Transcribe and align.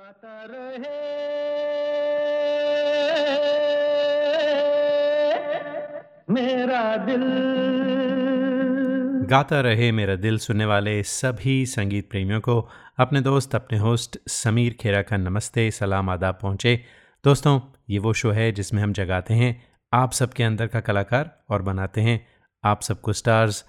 गाता 0.00 0.46
रहे। 0.50 0.98
मेरा 6.30 6.96
दिल। 6.96 7.24
गाता 9.30 9.60
रहे 9.60 9.92
मेरा 9.92 10.16
दिल 10.16 10.38
सुनने 10.38 10.64
वाले 10.64 11.02
सभी 11.02 11.66
संगीत 11.66 12.10
प्रेमियों 12.10 12.40
को। 12.40 12.68
अपने 12.98 13.20
दोस्त, 13.20 13.54
अपने 13.54 13.78
होस्ट 13.78 14.18
समीर 14.28 14.72
खेरा 14.72 15.02
का 15.02 15.16
नमस्ते, 15.16 15.70
सलाम, 15.70 16.10
आदाब 16.10 16.38
पहुँचे। 16.42 16.84
दोस्तों, 17.24 17.60
ये 17.90 17.98
वो 17.98 18.12
शो 18.12 18.30
है 18.30 18.52
जिसमें 18.52 18.82
हम 18.82 18.92
जगाते 18.92 19.34
हैं 19.34 19.68
आप 19.92 20.12
सबके 20.12 20.42
अंदर 20.42 20.66
का 20.66 20.80
कलाकार 20.80 21.44
और 21.50 21.62
बनाते 21.62 22.00
हैं 22.00 22.26
आप 22.64 22.82
सबको 22.82 23.12
स्टार्स। 23.12 23.64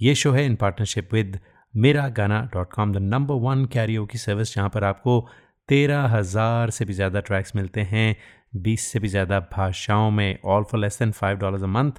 ये 0.00 0.14
शो 0.14 0.32
है 0.32 0.46
इन 0.46 0.56
partnership 0.56 1.12
with 1.12 1.40
Mera 1.76 2.08
Gana 2.08 2.50
dot 2.54 2.72
com 2.72 2.92
the 2.92 2.96
number 2.96 3.34
one 3.34 3.64
karaoke 3.64 4.06
की 4.06 4.18
सर्विस 4.18 4.54
जहाँ 4.54 4.68
पर 4.68 4.84
आपको 4.84 5.28
तेरह 5.68 6.06
हज़ार 6.08 6.70
से 6.70 6.84
भी 6.84 6.92
ज़्यादा 6.92 7.20
ट्रैक्स 7.20 7.56
मिलते 7.56 7.80
हैं, 7.82 8.16
बीस 8.56 8.82
से 8.82 8.98
भी 8.98 9.08
ज़्यादा 9.08 9.40
भाषाओं 9.52 10.10
में 10.10 10.38
all 10.44 10.64
for 10.64 10.80
less 10.80 10.98
than 10.98 11.12
five 11.12 11.38
dollars 11.38 11.62
a 11.62 11.66
month 11.68 11.92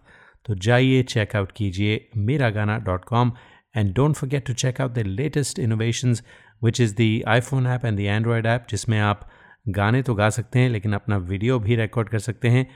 तो 0.46 0.56
जाइए 0.58 1.04
चेकआउट 1.06 1.52
कीजिए 1.52 2.08
Mera 2.18 2.50
Gana 2.50 2.78
dot 2.80 3.06
com 3.06 3.32
and 3.76 3.94
don't 3.96 4.16
forget 4.16 4.46
to 4.48 4.54
check 4.56 4.82
out 4.82 4.92
the 4.92 5.00
latest 5.08 5.60
innovations 5.60 6.24
which 6.62 6.82
is 6.82 6.96
the 6.96 7.22
iPhone 7.28 7.68
app 7.68 7.86
and 7.86 7.98
the 7.98 8.04
Android 8.06 8.46
app 8.46 8.66
जिसमें 8.70 9.00
आप 9.00 9.28
गाने 9.70 10.02
तो 10.04 10.14
गा 10.16 10.30
सकते 10.30 10.60
हैं, 10.60 10.70
लेकिन 10.70 10.94
अपना 10.94 11.18
वीडियो 11.20 11.60
भी 11.60 11.76
रिकॉर्ड 11.76 12.10
कर 12.10 12.20
सकते 12.20 12.50
हैं, 12.50 12.68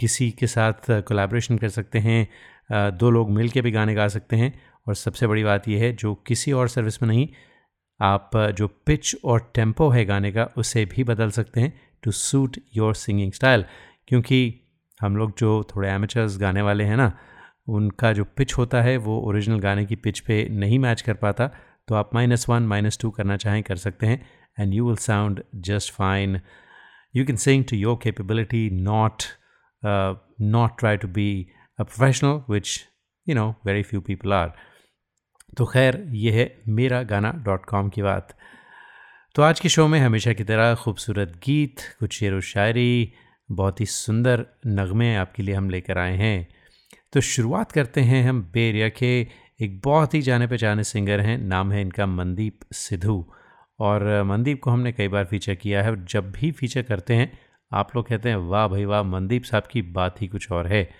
किसी 0.00 0.30
के 0.30 0.46
साथ 0.46 0.90
कोलैबोरेशन 0.90 1.58
कर 1.58 1.68
सकते 1.68 1.98
हैं 1.98 2.96
दो 2.98 3.10
लोग 3.10 3.30
मिल 3.30 3.48
के 3.48 3.60
भी 3.62 3.70
गाने 3.70 3.94
गा 3.94 4.06
सकते 4.08 4.36
हैं। 4.36 4.52
और 4.86 4.94
सबसे 4.94 5.26
बड़ी 5.26 5.44
बात 5.44 5.68
यह 5.68 5.80
है, 5.80 5.92
जो 5.92 6.14
किसी 6.26 6.52
और 6.52 6.68
सर्विस 6.68 7.02
में 7.02 7.08
नहीं 7.08 7.28
आप 8.00 8.36
जो 8.58 8.66
पिच 8.86 9.14
और 9.24 9.50
टेंपो 9.54 9.88
है 9.90 10.04
गाने 10.04 10.32
का, 10.32 10.44
उसे 10.56 10.84
भी 10.84 11.04
बदल 11.04 11.30
सकते 11.30 11.60
हैं 11.60 11.72
to 12.02 12.10
suit 12.12 12.56
your 12.76 12.94
singing 12.94 13.32
style 13.32 13.64
क्योंकि 14.08 14.38
हम 15.00 15.16
लोग 15.16 15.32
जो 15.38 15.62
थोड़े 15.74 15.88
एमेचर्स 15.88 16.38
गाने 16.38 16.62
वाले 16.62 16.84
हैं 16.84 16.96
ना, 16.96 17.12
उनका 17.68 18.12
जो 18.12 18.24
पिच 18.36 18.52
होता 18.58 18.82
है, 18.82 18.96
वो 18.96 19.20
ओरिजिनल 19.20 19.58
गाने 19.60 19.84
की 19.86 19.96
पिच 19.96 20.20
पे 20.20 20.46
नहीं 20.50 20.78
मैच 20.78 21.02
कर 21.02 21.14
पाता। 21.14 21.50
तो 21.88 21.94
आप 21.94 22.14
माइनस 22.14 22.48
वन 22.48 22.62
माइनस 22.62 22.98
टू 23.00 23.10
करना 23.10 23.36
चाहें, 23.36 23.62
कर 23.62 23.76
सकते 23.76 24.06
हैं। 24.06 24.26
And 24.58 24.74
you 24.74 24.86
will 24.86 24.96
sound 24.96 25.42
just 25.54 25.92
fine 25.92 26.40
you 27.16 27.24
can 27.26 27.36
sing 27.36 27.64
to 27.70 27.76
your 27.76 27.98
capability 28.02 28.68
not 28.70 29.22
not 29.82 30.78
try 30.78 30.96
to 30.96 31.08
be 31.08 31.30
a 31.78 31.82
professional 31.82 32.40
which 32.50 32.78
you 33.26 33.34
know 33.34 33.48
very 33.66 33.82
few 33.82 34.00
people 34.00 34.32
are 34.32 34.52
तो 35.58 35.64
खैर, 35.64 36.04
ये 36.08 36.30
है 36.30 36.58
मेरा 36.68 37.02
गाना 37.02 37.32
डॉट 37.32 37.64
कॉम 37.64 37.88
की 37.88 38.02
बात। 38.02 38.38
तो 39.34 39.42
आज 39.42 39.60
के 39.60 39.68
शो 39.68 39.88
में 39.88 40.00
हमेशा 40.00 40.32
की 40.32 40.44
तरह 40.44 40.74
खूबसूरत 40.74 41.40
गीत, 41.44 41.76
कुछ 41.98 42.18
शेर 42.18 42.34
व 42.34 42.40
शायरी, 42.40 43.12
बहुत 43.50 43.80
ही 43.80 43.86
सुंदर 43.86 44.46
नगमे 44.66 45.16
आपके 45.16 45.42
लिए 45.42 45.54
हम 45.54 45.70
लेकर 45.70 45.98
आए 45.98 46.16
हैं। 46.16 46.48
तो 47.12 47.20
शुरुआत 47.20 47.72
करते 47.72 48.00
हैं 48.00 48.28
हम 48.28 48.42
बेरिया 48.42 48.88
के 48.88 49.26
एक 49.60 49.80
बहुत 49.84 50.14
ही 50.14 50.22
जाने 50.22 50.46
पहचाने 50.46 50.84
सिंगर 50.84 51.20
हैं, 51.20 51.38
नाम 51.38 51.72
है 51.72 51.80
इनका 51.80 52.06
मनदीप 52.06 52.60
सिद्धू। 52.72 53.32
और 53.80 54.22
मनदीप 54.22 54.62
को 54.62 54.70
हमने 54.70 54.92
कई 54.92 55.08
बार 55.08 55.24
फीचर 55.24 55.54
किया 55.54 55.82
है 55.82 55.90
और 55.90 56.04
जब 56.04 56.32
भी 56.32 56.50
फीचर 56.50 56.82
करते 56.82 57.14
हैं, 57.14 57.38
आप 57.72 57.96
लोग 57.96 58.08
कहते 58.08 58.28
हैं, 58.28 58.36
वाह 58.36 58.68
भाई 58.68 58.84
वाह, 58.84 59.02
मनदीप 59.02 59.44
साहब 59.44 59.62
की 59.62 59.82
बात 59.82 60.22
ही 60.22 60.28
कुछ 60.28 60.50
और 60.50 60.66
है। 60.66 60.90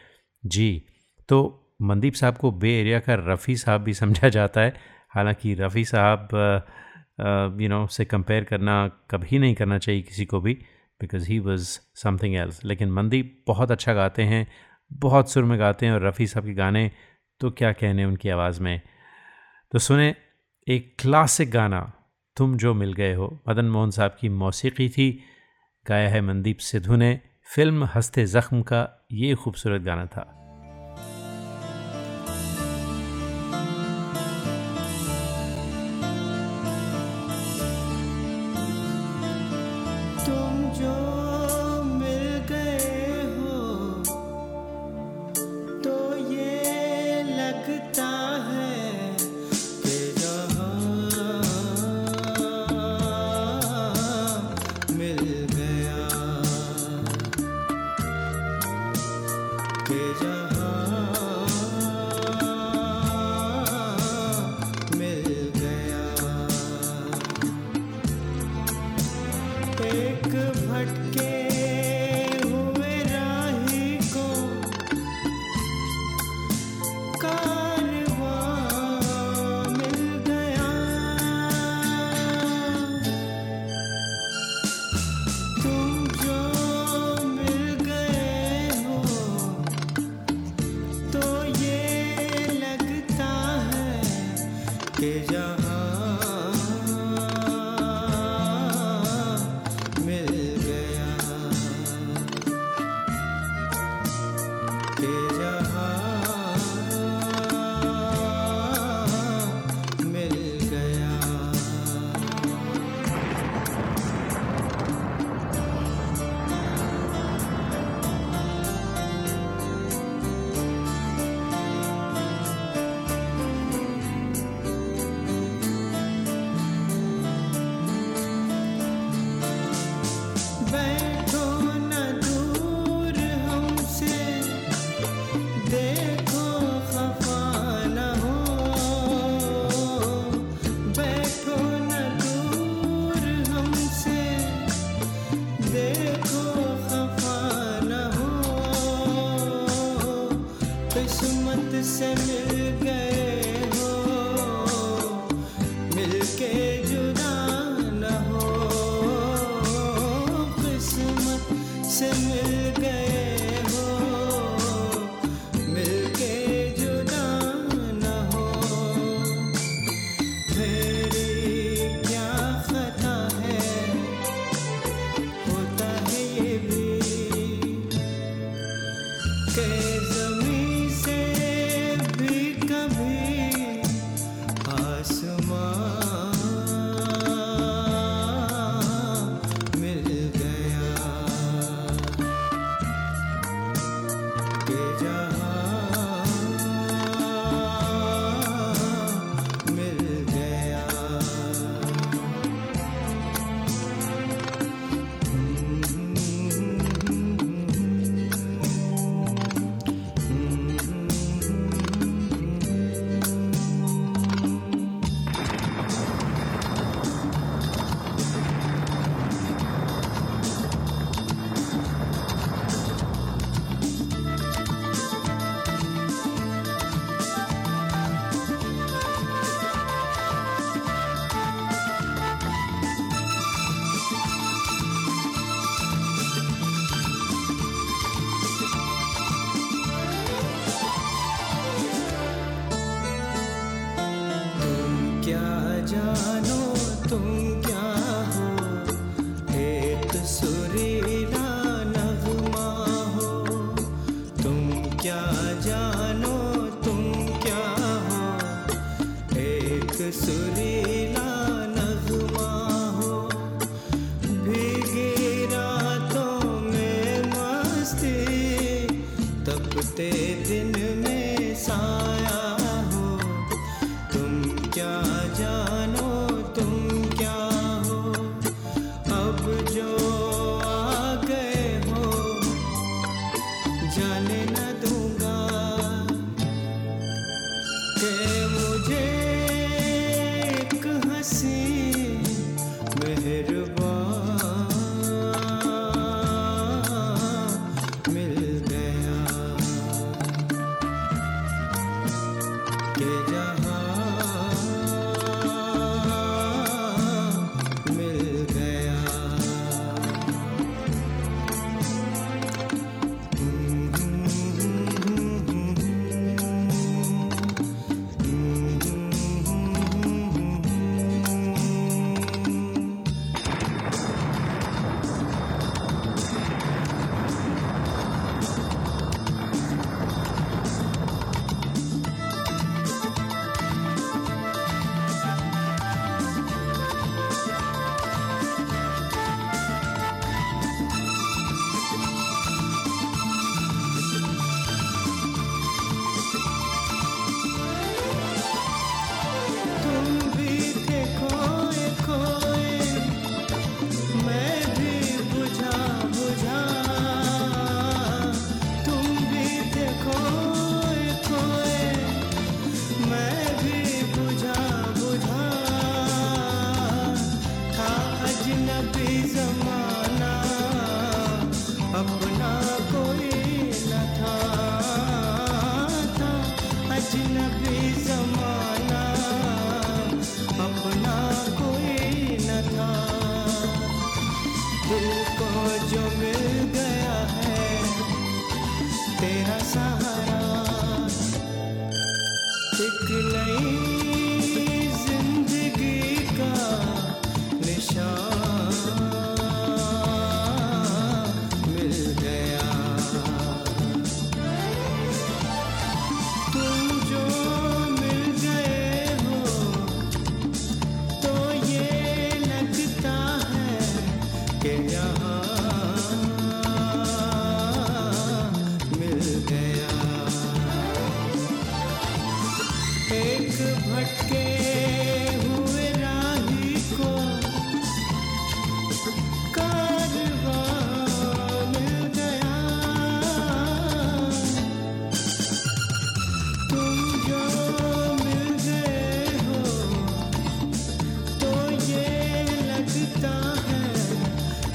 जी 0.46 0.82
तो 1.28 1.64
मनदीप 1.80 2.14
साहब 2.14 2.36
को 2.36 2.50
बे 2.52 2.80
एरिया 2.80 2.98
का 3.00 3.14
रफ़ी 3.14 3.56
साहब 3.56 3.80
भी 3.80 3.94
समझा 4.02 4.28
जाता 4.28 4.60
है। 4.60 4.74
हालाँकि 5.10 5.54
रफ़ी 5.54 5.84
साहब 5.84 6.28
यू 7.60 7.68
नो 7.68 7.86
से 7.86 8.04
कंपेयर 8.04 8.44
करना 8.44 8.88
कभी 9.10 9.38
नहीं 9.38 9.54
करना 9.54 9.78
चाहिए 9.78 10.02
किसी 10.02 10.24
को 10.24 10.40
भी 10.40 10.54
because 11.00 11.28
he 11.28 11.38
was 11.38 11.78
something 11.94 12.34
else 12.34 12.64
लेकिन 12.64 12.90
मनदीप 12.92 13.44
बहुत 13.46 13.70
अच्छा 13.70 13.94
गाते 13.94 14.22
हैं, 14.22 14.46
बहुत 14.92 15.30
सुर 15.30 15.44
में 15.44 15.58
गाते 15.58 15.86
हैं 15.86 15.92
और 15.92 16.06
रफ़ी 16.06 16.26
साहब 16.26 16.46
के 16.46 16.54
गाने 16.54 16.90
तो 17.40 17.50
क्या 17.50 17.72
कहने 17.72 18.04
उनकी 18.04 18.28
आवाज़ 18.28 18.60
में? 18.62 18.80
तो 19.72 19.78
सुने, 19.78 20.14
एक 20.68 20.94
क्लासिक 20.98 21.50
गाना, 21.50 21.92
तुम 22.36 22.56
जो 22.56 22.74
मिल 22.74 22.92
गए 22.92 23.14
हो। 23.14 23.38
मदन 23.48 23.64
मोहन 23.64 23.90
साहब 23.90 24.16
की 24.20 24.28
मौसीकी 24.28 24.88
थी, 24.88 25.10
गाया 25.88 26.08
है 26.08 26.20
मनदीप 26.20 26.58
सिद्धू 26.58 26.96
ने। 26.96 27.20
फ़िल्म 27.54 27.84
हँसते 27.84 28.26
ज़ख्म 28.26 28.62
का 28.62 29.06
ये 29.12 29.34
खूबसूरत 29.34 29.82
गाना 29.82 30.06
था। 30.06 30.37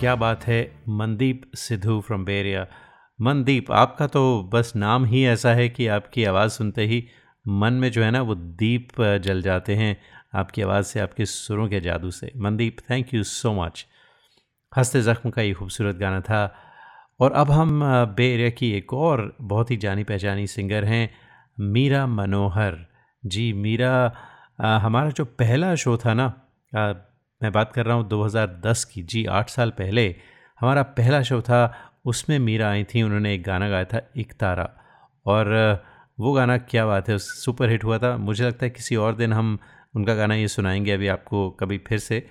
क्या 0.00 0.14
बात 0.14 0.44
है? 0.46 0.58
मनदीप 0.88 1.42
सिद्धू 1.56 2.00
फ्रॉम 2.00 2.24
बेरिया 2.24 2.66
मनदीप, 3.18 3.70
आपका 3.72 4.06
तो 4.06 4.42
बस 4.52 4.72
नाम 4.76 5.04
ही 5.04 5.24
ऐसा 5.26 5.52
है 5.54 5.68
कि 5.68 5.86
आपकी 5.86 6.24
आवाज़ 6.24 6.52
सुनते 6.52 6.84
ही 6.86 7.02
मन 7.46 7.72
में 7.74 7.90
जो 7.92 8.02
है 8.02 8.10
ना 8.10 8.20
वो 8.22 8.34
दीप 8.34 9.00
जल 9.22 9.42
जाते 9.42 9.74
हैं 9.74 9.96
आपकी 10.34 10.62
आवाज़ 10.62 10.86
से, 10.86 11.00
आपके 11.00 11.26
सुरों 11.26 11.68
के 11.68 11.80
जादू 11.80 12.10
से। 12.10 12.30
Mandeep 12.36 12.76
thank 12.90 13.14
you 13.14 13.22
so 13.22 13.52
much 13.54 13.86
हँसते 14.72 15.00
ज़ख्म 15.02 15.30
का 15.30 15.42
ये 15.42 15.52
खूबसूरत 15.52 15.96
गाना 15.96 16.20
था। 16.20 16.54
और 17.20 17.32
अब 17.32 17.50
हम 17.50 17.80
बे 18.16 18.32
एरिया 18.34 18.50
की 18.50 18.70
एक 18.72 18.94
और 18.94 19.36
बहुत 19.40 19.70
ही 19.70 19.76
जानी 19.76 20.04
पहचानी 20.04 20.46
सिंगर 20.46 20.84
हैं, 20.84 21.10
मीरा 21.60 22.06
मनोहर। 22.06 22.78
जी, 23.22 23.52
मीरा 23.52 24.12
हमारा 24.62 25.10
जो 25.10 25.24
पहला 25.24 25.74
शो 25.74 25.96
था 25.96 26.14
ना 26.14 26.28
मैं 27.42 27.52
बात 27.52 27.72
कर 27.72 27.86
रहा 27.86 27.96
हूँ 27.96 28.08
2010 28.08 28.84
की, 28.84 29.02
जी 29.02 29.26
आठ 29.26 29.48
साल 29.48 29.70
पहले। 29.70 30.16
हमारा 30.60 30.82
पहला 30.82 31.22
शो 31.22 31.42
था, 31.42 31.92
उसमें 32.04 32.38
मीरा 32.38 32.70
आई 32.70 32.84
थी, 32.84 33.02
उन्होंने 33.02 33.34
एक 33.34 33.42
गाना 33.42 33.68
गाया 33.68 33.84
था, 33.84 34.10
एक 34.16 34.32
तारा। 34.32 34.70
और 35.26 35.78
वो 36.20 36.32
गाना 36.32 36.58
क्या 36.58 36.86
बात 36.86 37.08
है 37.08 37.18
सुपर 37.18 37.70
हिट 37.70 37.84
हुआ 37.84 37.98
था। 37.98 38.16
मुझे 38.16 38.46
लगता 38.46 38.66
है 38.66 38.70
किसी 38.70 38.96
और 38.96 39.14
दिन 39.14 39.32
हम 39.32 39.58
उनका 39.96 40.14
गाना 40.14 40.34
ये 40.34 40.48
सुनाएँगे, 40.48 40.92
अभी 40.92 41.08
आपको 41.08 41.50
कभी 41.50 41.78
फिर 41.78 41.98
से। 41.98 42.26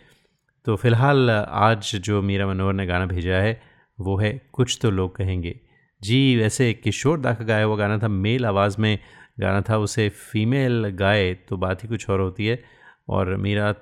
तो 0.65 0.75
फ़िलहाल, 0.75 1.31
आज 1.49 1.95
जो 1.95 2.21
मीरा 2.21 2.47
मनोहर 2.47 2.73
ने 2.73 2.85
गाना 2.85 3.05
भेजा 3.05 3.35
है, 3.35 3.61
वो 3.99 4.17
है 4.17 4.49
कुछ 4.53 4.79
तो 4.81 4.91
लोग 4.91 5.15
कहेंगे। 5.15 5.59
जी, 6.01 6.37
वैसे 6.37 6.73
किशोर 6.73 7.19
दा 7.19 7.33
का 7.33 7.45
गाया 7.45 7.63
हुआ 7.63 7.75
गाना 7.75 7.97
था, 7.97 8.07
मेल 8.07 8.45
आवाज़ 8.45 8.81
में 8.81 8.99
गाना 9.39 9.61
था, 9.61 9.77
उसे 9.77 10.09
फीमेल 10.09 10.87
गाए 10.87 11.33
तो 11.33 11.57
बात 11.57 11.83
ही 11.83 11.87
कुछ 11.87 12.09
और 12.09 12.19
होती 12.19 12.47
है। 12.47 12.63
और 13.09 13.35
मीरा 13.35 13.73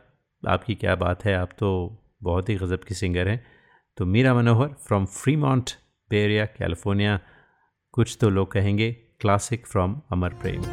आपकी 0.47 0.75
क्या 0.75 0.95
बात 0.95 1.25
है? 1.25 1.35
आप 1.35 1.49
तो 1.59 1.97
बहुत 2.23 2.49
ही 2.49 2.55
गज़ब 2.55 2.79
की 2.79 2.95
सिंगर 2.95 3.27
हैं। 3.27 3.45
तो 3.97 4.05
Meera 4.05 4.33
Manohar 4.33 4.67
from 4.67 5.05
Mount 5.37 5.69
bay area 6.09 6.45
California 6.45 7.19
कुछ 7.91 8.17
तो 8.21 8.29
लोग 8.29 8.51
कहेंगे 8.51 8.91
क्लासिक 8.91 9.67
फ्रॉम 9.67 10.01
अमर 10.11 10.29
प्रेम। 10.29 10.63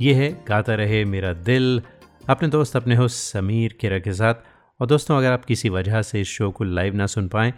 ये 0.00 0.14
है, 0.14 0.44
गाता 0.48 0.74
रहे 0.74 1.04
मेरा 1.04 1.32
दिल। 1.32 1.82
अपने 2.30 2.48
दोस्त, 2.48 2.76
अपने 2.76 2.94
हो 2.94 3.08
समीर 3.08 3.78
केरा 3.80 3.98
के 3.98 4.12
साथ। 4.12 4.34
और 4.80 4.86
दोस्तों, 4.86 5.18
अगर 5.18 5.32
आप 5.32 5.44
किसी 5.44 5.68
वजह 5.68 6.02
से 6.02 6.20
इस 6.20 6.28
शो 6.28 6.50
को 6.50 6.64
लाइव 6.64 6.94
ना 6.94 7.06
सुन 7.06 7.28
पाएँ 7.28 7.54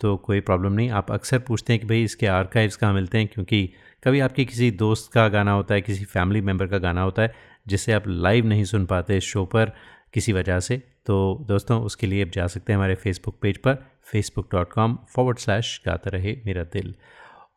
तो 0.00 0.16
कोई 0.16 0.40
प्रॉब्लम 0.40 0.72
नहीं। 0.72 0.90
आप 0.90 1.12
अक्सर 1.12 1.38
पूछते 1.38 1.72
हैं 1.72 1.80
कि 1.80 1.88
भाई, 1.88 2.02
इसके 2.02 2.26
आर्काइव्स 2.26 2.76
कहाँ 2.76 2.92
मिलते 2.92 3.18
हैं? 3.18 3.28
क्योंकि 3.28 3.70
कभी 4.04 4.20
आपके 4.20 4.44
किसी 4.44 4.70
दोस्त 4.70 5.12
का 5.12 5.28
गाना 5.28 5.52
होता 5.52 5.74
है, 5.74 5.80
किसी 5.80 6.04
फैमिली 6.04 6.40
मेंबर 6.40 6.66
का 6.66 6.78
गाना 6.78 7.02
होता 7.02 7.22
है, 7.22 7.34
जिसे 7.66 7.92
आप 7.92 8.02
लाइव 8.06 8.46
नहीं 8.46 8.64
सुन 8.64 8.86
पाते 8.86 9.20
शो 9.20 9.44
पर 9.44 9.72
किसी 10.14 10.32
वजह 10.32 10.60
से। 10.60 10.76
तो 11.06 11.44
दोस्तों, 11.48 11.82
उसके 11.82 12.06
लिए 12.06 12.24
आप 12.24 12.30
जा 12.30 12.46
सकते 12.46 12.72
हैं 12.72 12.76
हमारे 12.78 12.94
फेसबुक 12.94 13.38
पेज 13.42 13.58
पर 13.58 13.74
Facebook 14.02 14.48
dot 14.52 14.72
com 14.72 14.98
forward 15.14 15.38
slash 15.38 15.82
Gaata 15.86 16.10
Rahe 16.10 16.36
Mera 16.46 16.62
Dil. 16.62 16.94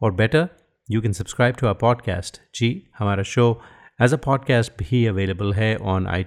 और 0.01 0.13
better 0.13 0.50
you 0.91 1.01
can 1.01 1.13
subscribe 1.13 1.56
to 1.56 1.67
our 1.67 1.74
podcast 1.74 2.41
जी, 2.56 2.88
हमारा 2.98 3.24
शो 3.24 3.62
एज 4.01 4.13
अ 4.13 4.18
पॉडकास्ट 4.18 4.74
भी 4.80 5.06
अवेलेबल 5.06 5.54
है 5.54 5.77
ऑन 5.77 6.08
आई 6.08 6.24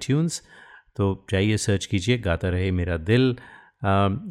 तो 0.97 1.27
जाइए 1.31 1.57
सर्च 1.57 1.87
कीजिए, 1.87 2.19
Gaata 2.19 2.49
Rahe 2.49 2.71
Mera 2.71 2.97
Dil 2.97 3.37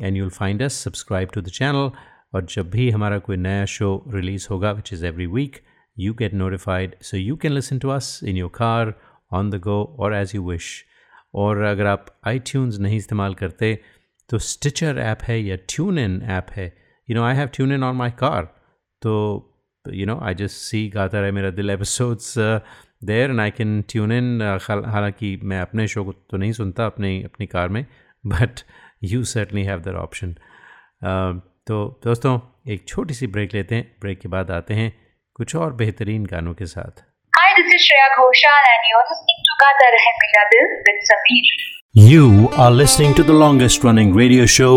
and 0.03 0.17
you'll 0.17 0.29
find 0.29 0.62
us 0.62 0.74
subscribe 0.74 1.29
to 1.34 1.41
the 1.41 1.48
channel 1.48 1.91
और 2.34 2.46
जब 2.46 2.69
भी 2.69 2.89
हमारा 2.89 3.19
कोई 3.19 3.38
नया 3.38 3.65
शो 3.65 4.03
रिलीज़ 4.08 4.48
होगा 4.50 4.72
which 4.72 4.93
is 4.93 5.05
every 5.05 5.25
week 5.25 5.58
you 6.00 6.13
get 6.13 6.34
notified 6.34 6.96
so 7.01 7.17
you 7.17 7.36
can 7.36 7.51
listen 7.51 7.79
to 7.79 7.89
us 7.89 8.19
in 8.24 8.38
your 8.38 8.50
car 8.50 8.93
on 9.31 9.50
the 9.50 9.55
go 9.55 9.96
और 10.00 10.15
as 10.15 10.31
you 10.36 10.50
wish 10.50 10.86
और 11.36 11.62
अगर 11.62 11.86
आप 11.86 12.19
आई 12.27 12.41
नहीं 12.55 12.98
इस्तेमाल 12.98 13.34
करते 13.34 13.79
तो 14.29 14.38
स्टिचर 14.38 14.98
ऐप 14.98 15.19
है 15.24 15.41
या 15.41 15.55
ट्यून 15.55 16.00
इन 16.00 16.22
ऐप 16.22 16.48
है। 16.51 16.77
You 17.10 17.15
know 17.15 17.24
I 17.24 17.36
have 17.36 17.48
tune 17.48 17.72
in 17.72 17.84
on 17.84 17.96
my 17.96 18.12
car 18.12 18.43
तो 19.01 19.46
you 19.89 20.05
know 20.05 20.19
I 20.19 20.34
just 20.34 20.55
see 20.55 20.89
Gaata 20.89 21.22
Rahe 21.22 21.31
Mera 21.31 21.50
Dil 21.50 21.69
episodes 21.69 22.60
there 23.06 23.29
and 23.29 23.39
I 23.41 23.51
can 23.58 23.82
tune 23.89 24.12
in 24.12 24.41
हालाँकि 24.68 25.39
मैं 25.44 25.60
अपने 25.62 25.88
शो 25.88 26.03
को 26.03 26.13
तो 26.32 26.38
नहीं 26.38 26.51
सुनता 26.53 26.86
अपने 26.86 27.15
अपनी 27.25 27.46
कार 27.48 27.70
में 27.75 27.86
but 28.34 28.60
you 29.12 29.24
certainly 29.34 29.63
have 29.65 29.79
the 29.82 29.96
option 29.96 30.36
तो 31.68 31.86
दोस्तों 32.06 32.39
एक 32.74 32.88
छोटी 32.88 33.13
सी 33.13 33.27
ब्रेक 33.36 33.53
लेते 33.53 33.75
हैं 33.75 33.91
ब्रेक 34.01 34.20
के 34.20 34.29
बाद 34.29 34.51
आते 34.51 34.74
हैं 34.74 34.91
कुछ 35.36 35.56
और 35.56 35.74
बेहतरीन 35.84 36.25
गानों 36.34 36.53
के 36.62 36.65
साथ 36.75 37.06
Hi, 37.34 37.50
this 37.58 37.70
is 37.75 37.84
Shreya 37.84 38.08
Ghoshal 38.15 38.65
and 38.70 38.88
you're 38.89 39.03
listening 39.12 39.46
to 39.50 39.53
Gata 39.62 39.86
Rahe 39.96 40.10
Mera 40.24 40.44
Dil 40.53 40.68
with 40.88 41.06
Sameer. 41.12 41.53
You 42.08 42.50
are 42.65 42.72
listening 42.72 43.15
to 43.20 43.27
the 43.29 43.38
longest 43.44 43.88
running 43.89 44.13
radio 44.13 44.50
show 44.58 44.74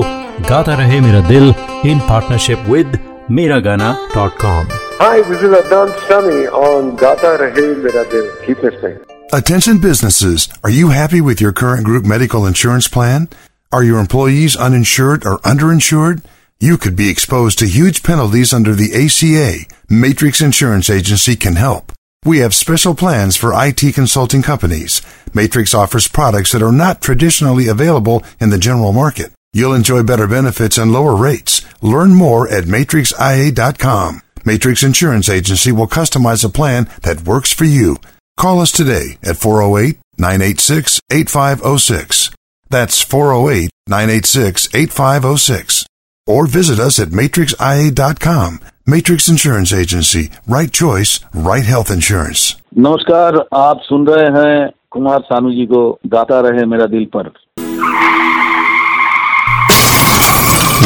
Gata 0.52 0.79
Rahe 0.83 0.97
Mera 1.09 1.26
Dil 1.33 1.50
in 1.95 2.07
partnership 2.12 2.73
with 2.76 2.97
Miragana.com. 3.41 4.82
Hi, 5.02 5.21
this 5.21 5.42
is 5.42 5.49
Adnan 5.49 5.90
Sami 6.06 6.47
on 6.47 6.94
Gata 6.94 7.37
Rahe 7.37 7.82
Mera 7.82 8.09
Dil. 8.09 8.47
Keep 8.47 8.62
listening. 8.62 9.04
Attention 9.32 9.80
businesses, 9.80 10.49
are 10.62 10.71
you 10.71 10.90
happy 10.90 11.21
with 11.21 11.40
your 11.40 11.52
current 11.52 11.85
group 11.85 12.04
medical 12.04 12.47
insurance 12.47 12.87
plan? 12.87 13.28
Are 13.73 13.82
your 13.82 13.99
employees 13.99 14.54
uninsured 14.54 15.26
or 15.26 15.38
underinsured? 15.38 16.23
You 16.61 16.78
could 16.78 16.94
be 16.94 17.11
exposed 17.11 17.59
to 17.59 17.66
huge 17.66 18.04
penalties 18.04 18.52
under 18.52 18.76
the 18.76 18.94
ACA. 18.94 19.66
Matrix 19.90 20.40
Insurance 20.40 20.88
Agency 20.88 21.35
can 21.35 21.56
help. 21.56 21.90
We 22.25 22.38
have 22.38 22.54
special 22.54 22.94
plans 22.94 23.37
for 23.37 23.50
IT 23.52 23.97
consulting 23.97 24.42
companies. 24.42 25.02
Matrix 25.35 25.75
offers 25.75 26.06
products 26.06 26.52
that 26.52 26.62
are 26.62 26.71
not 26.71 27.02
traditionally 27.02 27.66
available 27.66 28.23
in 28.38 28.50
the 28.50 28.56
general 28.68 28.92
market. 28.92 29.32
You'll 29.52 29.75
enjoy 29.75 30.04
better 30.04 30.28
benefits 30.28 30.78
and 30.78 30.92
lower 30.92 31.16
rates. 31.16 31.66
Learn 31.82 32.14
more 32.14 32.47
at 32.47 32.66
matrixia.com. 32.66 34.23
Matrix 34.46 34.84
Insurance 34.84 35.29
Agency 35.29 35.72
will 35.72 35.88
customize 35.88 36.44
a 36.46 36.50
plan 36.50 36.89
that 37.01 37.25
works 37.25 37.51
for 37.51 37.65
you. 37.65 37.98
Call 38.38 38.60
us 38.62 38.72
today 38.72 39.17
at 39.24 39.38
408 39.38 39.98
986 40.17 41.00
8506. 41.12 42.32
That's 42.70 43.01
408 43.01 43.70
986 43.88 44.70
8506. 44.74 45.86
Or 46.27 46.46
visit 46.46 46.79
us 46.79 47.00
at 47.00 47.10
matrixia.com. 47.10 48.60
Matrix 48.86 49.28
Insurance 49.28 49.73
Agency. 49.73 50.30
Right 50.47 50.71
choice, 50.71 51.19
right 51.34 51.65
health 51.65 51.91
insurance. 51.91 52.56
नमस्कार 52.78 53.36
आप 53.56 53.82
सुन 53.84 54.06
रहे 54.08 54.26
हैं 54.38 54.69
कुमार 54.91 55.19
सानू 55.32 55.52
जी 55.52 55.65
को 55.65 55.82
गाता 56.13 56.39
रहे 56.47 56.65
मेरा 56.73 56.86
दिल 56.95 57.06
पर 57.15 57.32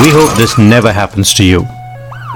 We 0.01 0.09
hope 0.09 0.33
this 0.37 0.57
never 0.57 0.91
happens 0.93 1.33
to 1.35 1.43
you. 1.43 1.65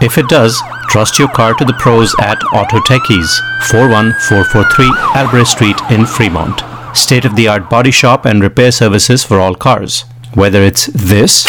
If 0.01 0.17
it 0.17 0.27
does, 0.27 0.61
trust 0.89 1.17
your 1.19 1.29
car 1.29 1.53
to 1.53 1.63
the 1.65 1.73
pros 1.73 2.13
at 2.19 2.43
Auto 2.53 2.79
Techies, 2.79 3.39
41443 3.69 4.91
Albrecht 5.15 5.47
Street 5.47 5.79
in 5.89 6.05
Fremont. 6.05 6.61
State 6.95 7.25
of 7.25 7.35
the 7.35 7.47
art 7.47 7.69
body 7.69 7.91
shop 7.91 8.25
and 8.25 8.41
repair 8.41 8.71
services 8.71 9.23
for 9.23 9.39
all 9.39 9.53
cars. 9.55 10.05
Whether 10.33 10.63
it's 10.63 10.87
this 10.87 11.45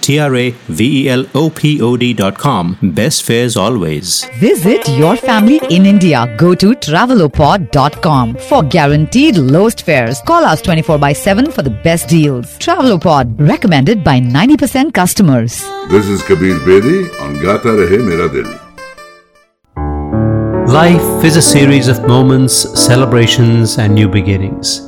T 0.00 0.18
R 0.18 0.34
A 0.36 0.50
V 0.68 1.04
E 1.04 1.08
L 1.08 1.26
O 1.34 1.50
P 1.50 1.80
O 1.80 1.96
D.com. 1.96 2.78
Best 2.82 3.22
fares 3.24 3.56
always. 3.56 4.24
Visit 4.40 4.88
your 4.88 5.16
family 5.16 5.60
in 5.70 5.86
India. 5.86 6.34
Go 6.38 6.54
to 6.54 6.72
travelopod.com 6.72 8.36
for 8.36 8.62
guaranteed 8.62 9.36
lowest 9.36 9.82
fares. 9.82 10.20
Call 10.22 10.44
us 10.44 10.62
24 10.62 10.98
by 10.98 11.12
7 11.12 11.50
for 11.50 11.62
the 11.62 11.70
best 11.70 12.08
deals. 12.08 12.58
Travelopod 12.58 13.38
recommended 13.38 14.02
by 14.02 14.18
90% 14.20 14.92
customers. 14.94 15.62
This 15.88 16.06
is 16.06 16.22
Kabir 16.22 16.58
Bedi 16.60 17.08
on 17.20 17.38
Gata 17.42 17.68
Rahe 17.68 18.04
Mera 18.04 18.28
Dil. 18.28 18.48
Life 20.72 21.24
is 21.24 21.36
a 21.36 21.42
series 21.42 21.88
of 21.88 22.06
moments, 22.06 22.54
celebrations, 22.78 23.78
and 23.78 23.94
new 23.94 24.06
beginnings. 24.08 24.87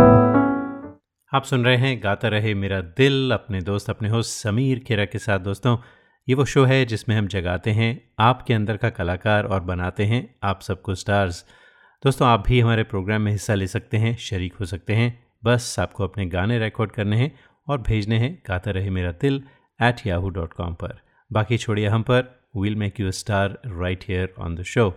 आप 1.34 1.44
सुन 1.44 1.66
रहे 1.66 1.78
हैं, 1.78 2.04
गाता 2.04 2.28
रहे 2.28 2.54
मेरा 2.54 2.82
दिल, 2.82 3.32
अपने 3.32 3.62
दोस्त, 3.62 3.90
अपने 3.90 4.10
host 4.10 4.32
Sameer 4.32 4.80
खेरा 4.80 5.06
के 5.06 5.20
साथ। 5.20 5.40
दोस्तों, 5.40 5.78
ये 6.30 6.36
वो 6.36 6.46
शो 6.46 6.64
है 6.64 6.86
जिसमें 6.86 7.18
हम 7.18 7.28
जगाते 7.28 7.72
हैं 7.72 8.10
आपके 8.20 8.54
अंदर 8.54 8.78
का 8.78 8.90
कलाकार 8.90 9.44
और 9.44 9.60
बनाते 9.60 10.06
हैं 10.06 10.36
आप 10.44 10.62
सबको 10.62 10.96
स्टार्स। 10.96 11.46
दोस्तों, 12.04 12.28
आप 12.28 12.44
भी 12.48 12.60
हमारे 12.60 12.84
प्रोग्राम 12.84 13.22
में 13.22 13.32
हिस्सा 13.32 13.54
ले 13.54 13.68
सकते 13.68 13.98
हैं, 13.98 14.18
शरीक 14.18 14.54
हो 14.60 14.66
सकते 14.66 14.94
हैं। 14.94 15.24
बस 15.44 15.76
आपको 15.80 16.04
अपने 16.04 16.26
गाने 16.26 16.60
रिकॉर्ड 16.60 16.92
करने 16.92 17.18
हैं 17.18 17.40
और 17.68 17.82
भेजने 17.82 18.18
हैं 18.18 18.44
गाता 18.48 18.72
रहे 18.72 18.90
मेरा 18.90 19.12
दिल 19.12 19.44
एट 19.82 20.08
याहू 20.08 20.30
डॉट 20.30 20.54
कॉम 20.54 20.74
पर। 20.74 21.00
बाकी 21.32 21.58
छोड़िए 21.58 21.88
हम 21.88 22.02
पर। 22.02 22.43
We'll 22.56 22.76
make 22.76 23.00
you 23.00 23.12
star 23.12 23.58
right 23.66 24.04
here 24.08 24.34
on 24.40 24.56
the 24.56 24.64
show 24.64 24.94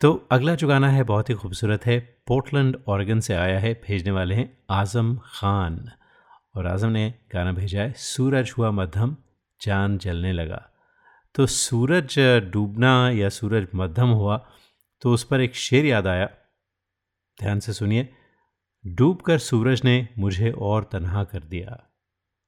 तो 0.00 0.12
अगला 0.30 0.54
जो 0.54 0.68
गाना 0.68 0.88
है, 0.88 1.02
बहुत 1.02 1.30
ही 1.30 1.34
खूबसूरत 1.34 1.86
है। 1.86 1.98
पोर्टलैंड 2.26 2.76
ऑर्गन 2.88 3.20
से 3.20 3.34
आया 3.34 3.58
है, 3.58 3.72
भेजने 3.86 4.10
वाले 4.10 4.34
हैं 4.34 4.58
आज़म 4.70 5.14
खान। 5.24 5.90
और 6.56 6.66
आज़म 6.66 6.88
ने 6.88 7.14
गाना 7.34 7.52
भेजा 7.52 7.82
है, 7.82 7.92
सूरज 7.92 8.52
हुआ 8.58 8.70
मध्यम, 8.70 9.16
चाँद 9.60 9.98
जलने 9.98 10.32
लगा। 10.32 10.62
तो 11.34 11.46
सूरज 11.46 12.18
डूबना 12.52 13.10
या 13.10 13.28
सूरज 13.28 13.66
मध्यम 13.74 14.08
हुआ 14.10 14.36
तो 15.02 15.12
उस 15.12 15.24
पर 15.24 15.40
एक 15.40 15.54
शेर 15.54 15.86
याद 15.86 16.06
आया। 16.06 16.26
ध्यान 17.38 17.60
से 17.60 17.72
सुनिए। 17.72 18.08
डूबकर 18.84 19.38
सूरज 19.38 19.82
ने 19.84 20.08
मुझे 20.18 20.50
और 20.50 20.88
तनहा 20.92 21.24
कर 21.24 21.40
दिया। 21.40 21.78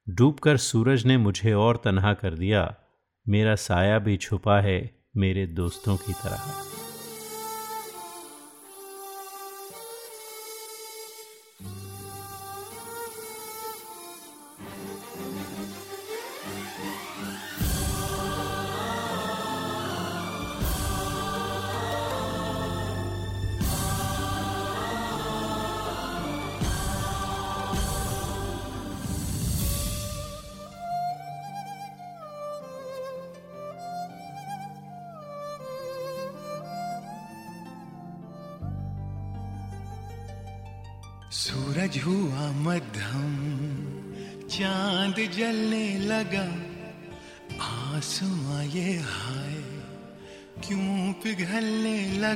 डूबकर 0.07 0.57
सूरज 0.57 1.05
ने 1.07 1.17
मुझे 1.17 1.53
और 1.53 1.81
तनहा 1.85 2.15
कर 2.15 2.35
दिया। 2.35 2.75
मेरा 3.29 3.55
साया 3.55 3.99
भी 3.99 4.17
छुपा 4.17 4.61
है 4.61 4.91
मेरे 5.17 5.47
दोस्तों 5.47 5.97
की 5.97 6.13
तरह। 6.13 6.82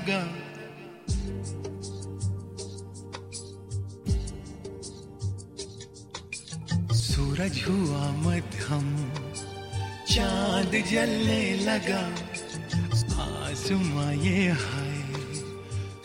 लगा। 0.07 0.23
सूरज 6.95 7.63
हुआ 7.69 8.11
मध्यम, 8.17 8.87
चाँद 10.11 10.73
जलने 10.91 11.43
लगा। 11.57 12.05
आसमां 13.23 14.13
ये 14.15 14.49
हाय, 14.53 15.03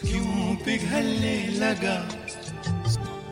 क्यों 0.01 0.55
पिघलने 0.55 1.35
लगा? 1.57 1.97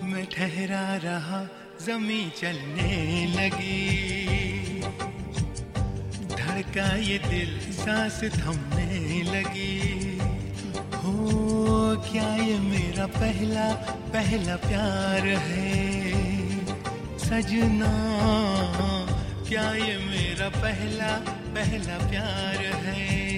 मैं 0.03 0.25
ठहरा 0.25 0.85
रहा 1.03 1.47
जमी 1.85 2.31
चलने 2.37 3.25
लगी। 3.35 4.81
धड़का 6.29 6.95
ये 6.95 7.17
दिल, 7.19 7.59
सांस 7.73 8.19
थमने 8.35 9.23
लगी। 9.23 10.18
क्या 11.99 12.35
ये 12.35 12.59
मेरा 12.59 13.05
पहला 13.05 13.73
पहला 14.13 14.55
प्यार 14.55 15.27
है? 15.27 15.89
सजना, 17.17 17.91
क्या 19.49 19.71
ये 19.71 19.97
मेरा 19.97 20.49
पहला 20.49 21.17
पहला 21.55 21.97
प्यार 22.09 22.65
है? 22.85 23.28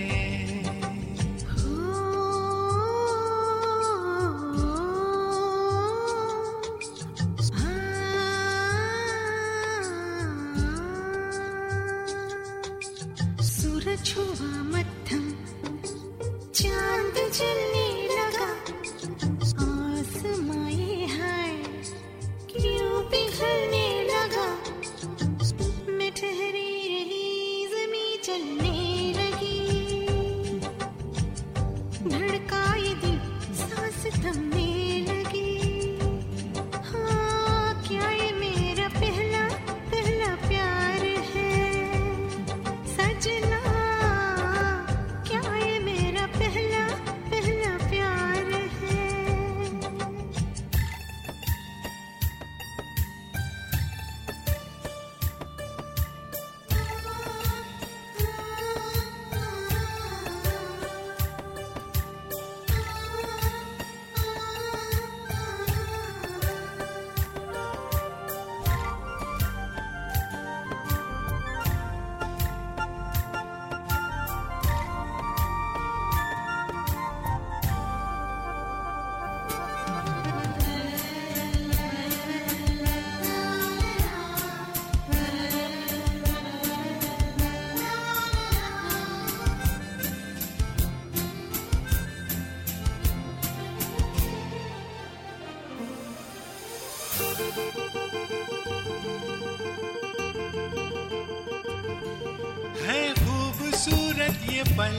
पल 104.77 104.97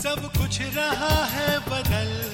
सब 0.00 0.30
कुछ 0.38 0.60
रहा 0.76 1.24
है 1.24 1.58
बदल। 1.58 2.29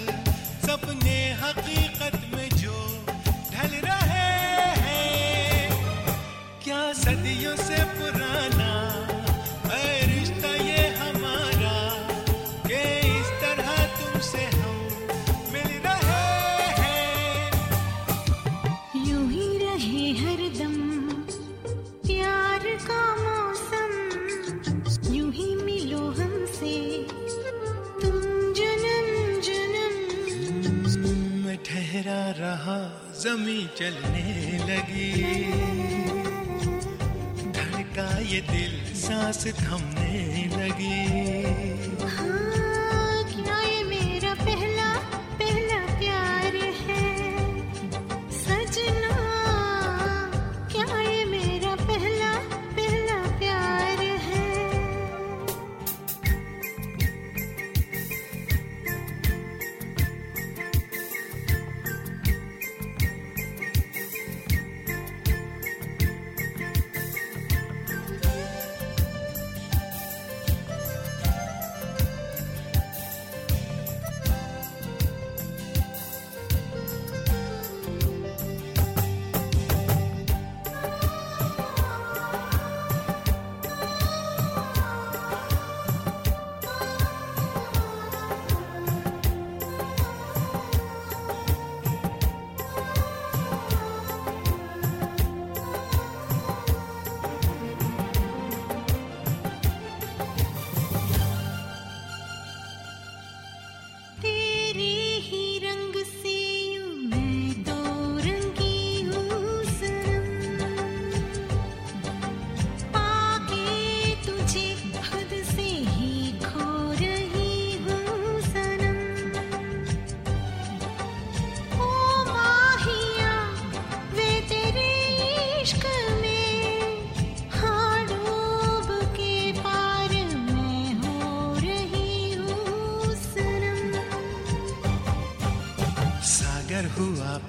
दिल 39.27 39.33
सांस 39.33 39.96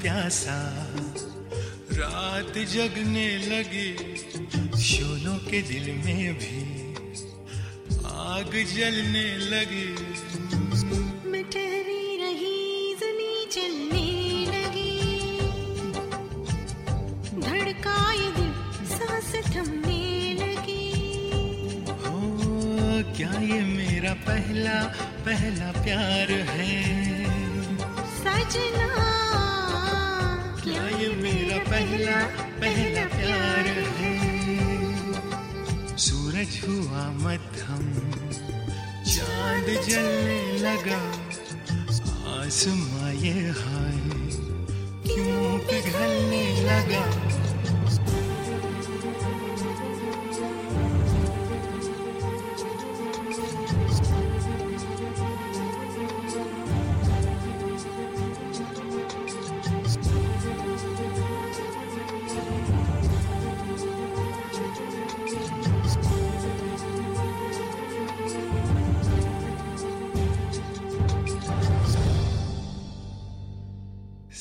प्यासा। 0.02 0.58
रात 1.92 2.58
जगने 2.58 3.28
लगी 3.38 3.92
शोलों 4.82 5.38
के 5.38 5.62
दिल 5.62 5.92
में 6.06 6.34
भी 6.34 6.62
आग 8.06 8.52
जलने 8.76 9.38
लगी। 9.38 10.07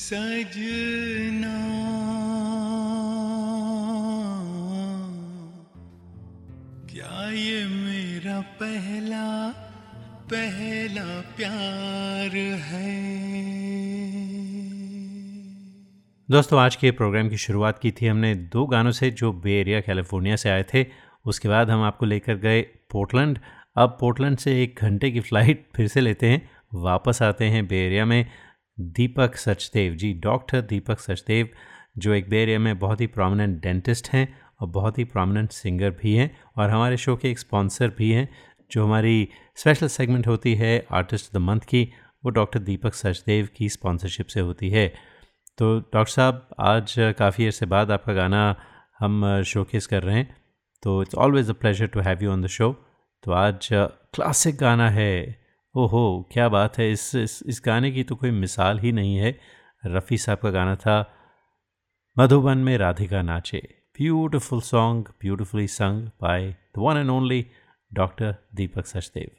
सजना। 0.07 1.57
क्या 6.91 7.31
ये 7.31 7.65
मेरा 7.65 8.41
पहला 8.41 9.49
पहला 10.31 11.21
प्यार 11.21 12.37
है? 12.37 12.95
दोस्तों, 16.31 16.59
आज 16.59 16.75
के 16.75 16.91
प्रोग्राम 16.91 17.29
की 17.29 17.37
शुरुआत 17.37 17.79
की 17.79 17.91
थी 17.91 18.07
हमने 18.07 18.35
दो 18.35 18.65
गानों 18.65 18.91
से 18.91 19.11
जो 19.11 19.33
बे 19.33 19.51
एरिया, 19.51 19.79
कैलिफ़ोर्निया 19.79 20.35
से 20.35 20.49
आए 20.49 20.65
थे। 20.73 20.85
उसके 21.25 21.49
बाद 21.49 21.69
हम 21.69 21.83
आपको 21.83 22.05
लेकर 22.05 22.35
गए 22.35 22.61
पोर्टलैंड। 22.61 23.39
अब 23.77 23.97
पोर्टलैंड 23.99 24.37
से 24.37 24.63
एक 24.63 24.79
घंटे 24.81 25.11
की 25.11 25.19
फ़्लाइट 25.19 25.67
फिर 25.75 25.87
से 25.87 26.01
लेते 26.01 26.29
हैं, 26.29 26.49
वापस 26.73 27.21
आते 27.21 27.45
हैं 27.45 27.67
बे 27.67 27.77
एरिया 27.77 28.05
में। 28.05 28.25
दीपक 28.77 29.35
सचदेव। 29.35 29.93
जी, 29.93 30.13
डॉक्टर 30.13 30.61
दीपक 30.63 30.99
सचदेव, 30.99 31.49
जो 31.97 32.13
एक 32.13 32.29
बेरिया 32.29 32.59
में 32.59 32.77
बहुत 32.79 33.01
ही 33.01 33.07
प्रोमिनेंट 33.07 33.61
डेंटिस्ट 33.61 34.09
हैं 34.09 34.27
और 34.61 34.67
बहुत 34.69 34.97
ही 34.97 35.03
प्रोमिनेंट 35.05 35.51
सिंगर 35.51 35.89
भी 35.91 36.15
हैं 36.15 36.29
और 36.57 36.69
हमारे 36.69 36.97
शो 36.97 37.15
के 37.15 37.29
एक 37.31 37.39
स्पॉन्सर 37.39 37.93
भी 37.97 38.11
हैं, 38.11 38.27
जो 38.71 38.85
हमारी 38.85 39.27
स्पेशल 39.55 39.87
सेगमेंट 39.87 40.27
होती 40.27 40.53
है 40.55 40.85
आर्टिस्ट 40.91 41.33
द 41.33 41.37
मंथ 41.39 41.59
की, 41.59 41.83
वो 42.23 42.29
डॉक्टर 42.31 42.59
दीपक 42.59 42.93
सचदेव 42.93 43.47
की 43.55 43.69
स्पॉन्सरशिप 43.69 44.27
से 44.27 44.39
होती 44.39 44.69
है। 44.69 44.87
तो 45.57 45.77
डॉक्टर 45.79 46.11
साहब, 46.11 46.47
आज 46.59 46.95
काफ़ी 47.19 47.45
अरसे 47.45 47.65
बाद 47.65 47.91
आपका 47.91 48.13
गाना 48.13 48.55
हम 48.99 49.41
शोकेस 49.45 49.87
कर 49.87 50.03
रहे 50.03 50.15
हैं 50.15 50.35
तो 50.83 51.01
it's 51.01 51.15
always 51.15 51.49
a 51.49 51.53
pleasure 51.53 51.87
to 51.87 51.99
have 51.99 52.23
you 52.23 52.31
on 52.31 52.41
the 52.41 52.47
show 52.47 52.71
तो 53.23 53.31
आज 53.33 53.69
क्लासिक 53.71 54.55
गाना 54.57 54.89
है। 54.89 55.46
ओहो 55.77 56.29
क्या 56.31 56.47
बात 56.49 56.77
है। 56.77 56.91
इस, 56.91 57.15
इस 57.15 57.43
इस 57.45 57.61
गाने 57.65 57.91
की 57.91 58.03
तो 58.03 58.15
कोई 58.15 58.31
मिसाल 58.31 58.79
ही 58.79 58.91
नहीं 58.91 59.15
है। 59.17 59.39
रफ़ी 59.85 60.17
साहब 60.17 60.37
का 60.37 60.49
गाना 60.49 60.75
था 60.75 60.95
मधुबन 62.17 62.57
में 62.57 62.77
राधिका 62.77 63.21
नाचे। 63.21 63.61
Beautiful 63.97 64.61
song 64.61 65.13
beautifully 65.21 65.67
sung 65.67 66.07
by 66.21 66.49
the 66.49 66.77
one 66.77 66.97
and 66.97 67.09
only 67.09 67.45
doctor 67.91 68.35
Deepak 68.55 68.85
Sachdev 68.85 69.29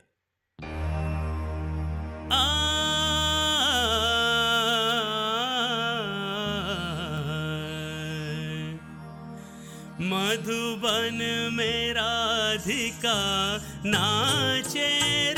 Madhuban 10.03 11.18
में 11.53 11.92
राधिका 11.92 13.18
नाचे। 13.87 15.38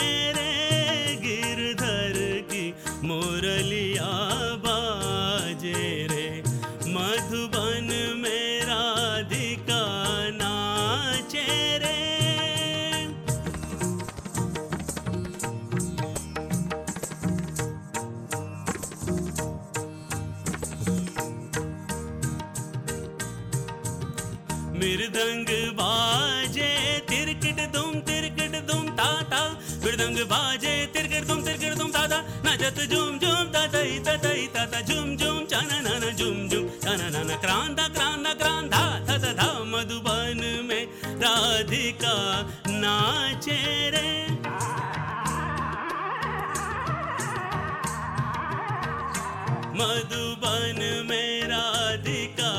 नाचे 0.00 0.63
मृदंग 29.94 30.18
बाजे 30.26 30.70
तिरकिट 30.94 31.24
दुम 31.26 31.40
तिरकिट 31.46 31.74
दुम 31.78 31.90
ता 31.94 32.00
ता 32.12 32.16
नचत 32.46 32.78
झुम 32.90 33.18
झुम 33.22 33.50
ता 33.54 33.60
तई 33.74 33.98
ता 34.06 34.14
तई 34.24 34.46
ता 34.54 34.64
ता 34.72 34.80
झुम 34.80 35.14
झुम, 35.14 35.36
चाना, 35.46 35.78
नाना, 35.86 36.10
झुम 36.18 36.40
झुम, 36.50 36.66
चाना, 36.82 37.06
नाना। 37.14 37.36
क्रांता 37.44 37.86
क्रांता 37.94 38.32
क्रांता 38.42 38.82
ता 39.06 39.18
ता 39.22 39.32
धा 39.38 39.48
मधुबन 39.70 40.42
में 40.66 40.84
राधिका 41.22 42.16
नाचे 42.82 43.60
रे। 43.94 44.10
मधुबन 49.78 50.82
में 51.08 51.30
राधिका 51.54 52.52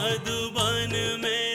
मधुबन 0.00 0.92
में 1.22 1.49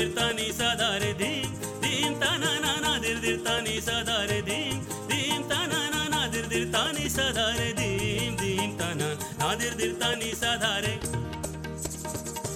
नादिर 0.00 0.08
दिरता 0.08 0.30
नी 0.32 0.48
साधारे 0.56 1.12
धीम 1.20 1.48
धीम 1.80 2.12
तना 2.20 2.52
ना 2.64 2.72
नादिर 2.80 3.18
दिरता 3.20 3.54
नी 3.60 3.80
साधारे 3.80 4.40
धीम 4.48 4.78
धीम 5.10 5.42
तना 5.44 5.80
ना 5.92 6.02
नादिर 6.08 6.46
दिरता 6.48 6.84
नी 6.92 7.08
साधारे 7.10 7.68
धीम 7.80 8.36
धीम 8.40 8.70
तना 8.80 9.08
नादिर 9.40 9.74
दिरता 9.76 10.08
नी 10.14 10.30
साधारे 10.40 10.94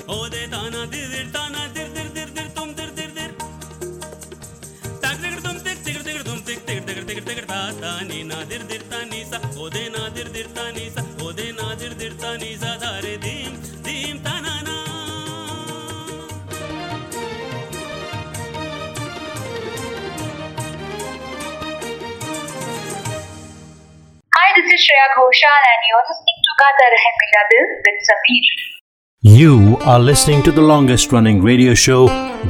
ओ 0.08 0.16
दे 0.32 0.42
ताना 0.54 0.84
दिर 0.88 1.06
दिर 1.12 1.26
ताना 1.36 1.66
दिर 1.76 1.88
दिर 1.96 2.08
दिर 2.16 2.28
दिर 2.32 2.48
तुम 2.56 2.72
दिर 2.80 2.90
दिर 3.00 3.10
दिर 3.18 3.30
ताक 5.04 5.16
दिर 5.20 5.40
तुम 5.44 5.58
तिक 5.68 5.84
तिक 5.84 5.98
तिक 6.08 6.24
तुम 6.24 6.38
तिक 6.48 6.66
तिक 6.66 6.80
तिक 6.88 7.06
तिक 7.08 7.24
तिक 7.28 7.44
ता 7.44 7.60
ता 7.82 7.92
नी 8.08 8.22
ना 8.32 8.38
दिर 8.44 8.62
दिर 8.72 8.82
ता 8.90 9.04
नी 9.12 9.24
सा। 9.24 9.38
ओ 9.60 9.68
दे 9.68 9.84
ना 9.96 10.08
दिर 10.16 10.28
दिर 10.36 10.46
ता 10.56 10.70
नी 10.70 10.90
सा। 10.96 11.02
ओ 11.20 11.32
दे 11.32 11.52
ना 11.60 11.74
दिर 11.74 11.92
दिर 12.04 12.12
ता 12.24 12.36
नी 12.36 12.56
सा 12.56 12.76
धारे 12.84 13.16
धीम 13.18 13.32
धीम 13.36 13.43
is 24.74 24.84
Shreya 24.84 25.08
Ghoshal 25.16 25.64
and 25.72 25.82
you're 25.88 26.04
listening 26.10 26.38
to 26.46 26.52
Gata 26.60 26.86
Rahe 26.94 27.10
Mera 27.20 27.42
Dil 27.50 27.66
with 27.86 27.98
Sameer. 28.08 28.46
You 29.22 29.76
are 29.92 30.00
listening 30.00 30.42
to 30.42 30.52
the 30.52 30.64
longest 30.70 31.12
running 31.12 31.42
radio 31.42 31.74
show 31.74 32.06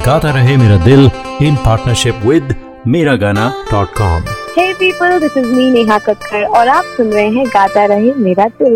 Gata 0.07 0.31
Rahe 0.37 0.57
Mera 0.61 0.79
Dil 0.85 1.05
in 1.49 1.55
partnership 1.67 2.25
with 2.25 2.55
Miragana.com. 2.85 4.25
Hey 4.55 4.73
people, 4.79 5.19
this 5.19 5.35
is 5.35 5.47
me 5.59 5.69
Neha 5.77 5.99
Kakkar 6.07 6.43
और 6.57 6.67
आप 6.77 6.93
सुन 6.97 7.13
रहे 7.13 7.29
हैं 7.37 7.47
गाता 7.53 7.85
रहे 7.93 8.13
मेरा 8.27 8.47
दिल 8.61 8.75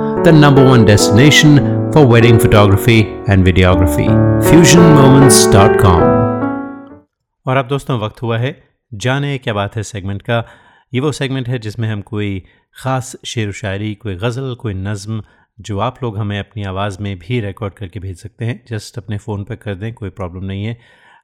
the 0.25 0.31
number 0.31 0.63
one 0.63 0.85
destination 0.85 1.55
for 1.91 2.05
wedding 2.05 2.37
photography 2.37 2.97
and 3.27 3.43
videography. 3.43 4.07
FusionMoments.com. 4.49 6.01
और 7.45 7.57
अब 7.57 7.67
दोस्तों, 7.67 7.99
वक्त 7.99 8.21
हुआ 8.21 8.37
है 8.37 8.51
जाने 8.91 9.37
क्या 9.37 9.53
बात 9.53 9.75
है 9.75 9.83
सेगमेंट 9.83 10.21
का 10.21 10.43
ये 10.93 10.99
वो 10.99 11.11
सेगमेंट 11.11 11.47
है 11.49 11.59
जिसमें 11.59 11.87
हम 11.89 12.01
कोई 12.11 12.43
ख़ास 12.83 13.15
शेर 13.25 13.49
व 13.49 13.51
शायरी, 13.51 13.93
कोई 13.95 14.15
गज़ल, 14.15 14.53
कोई 14.55 14.73
नज़म 14.73 15.21
जो 15.59 15.79
आप 15.79 16.03
लोग 16.03 16.17
हमें 16.17 16.39
अपनी 16.39 16.63
आवाज़ 16.63 17.01
में 17.01 17.17
भी 17.19 17.39
रिकॉर्ड 17.41 17.73
करके 17.73 17.99
भेज 17.99 18.17
सकते 18.21 18.45
हैं 18.45 18.61
जस्ट 18.69 18.97
अपने 18.97 19.17
फ़ोन 19.17 19.43
पर 19.43 19.55
कर 19.55 19.75
दें, 19.75 19.93
कोई 19.93 20.09
प्रॉब्लम 20.09 20.45
नहीं 20.45 20.65
है 20.65 20.77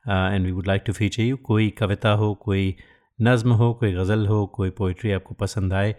and 0.09 0.45
we 0.45 0.51
would 0.51 0.67
like 0.67 0.83
to 0.87 0.93
feature 0.93 1.23
you 1.23 1.37
कोई 1.45 1.69
कविता 1.79 2.11
हो, 2.11 2.33
कोई 2.33 2.75
नज़म 3.19 3.51
हो, 3.51 3.73
कोई 3.73 3.93
गज़ल 3.93 4.27
हो, 4.27 4.45
कोई 4.55 4.69
पोइट्री 4.69 5.11
आपको 5.11 5.35
पसंद 5.35 5.73
आए 5.73 5.95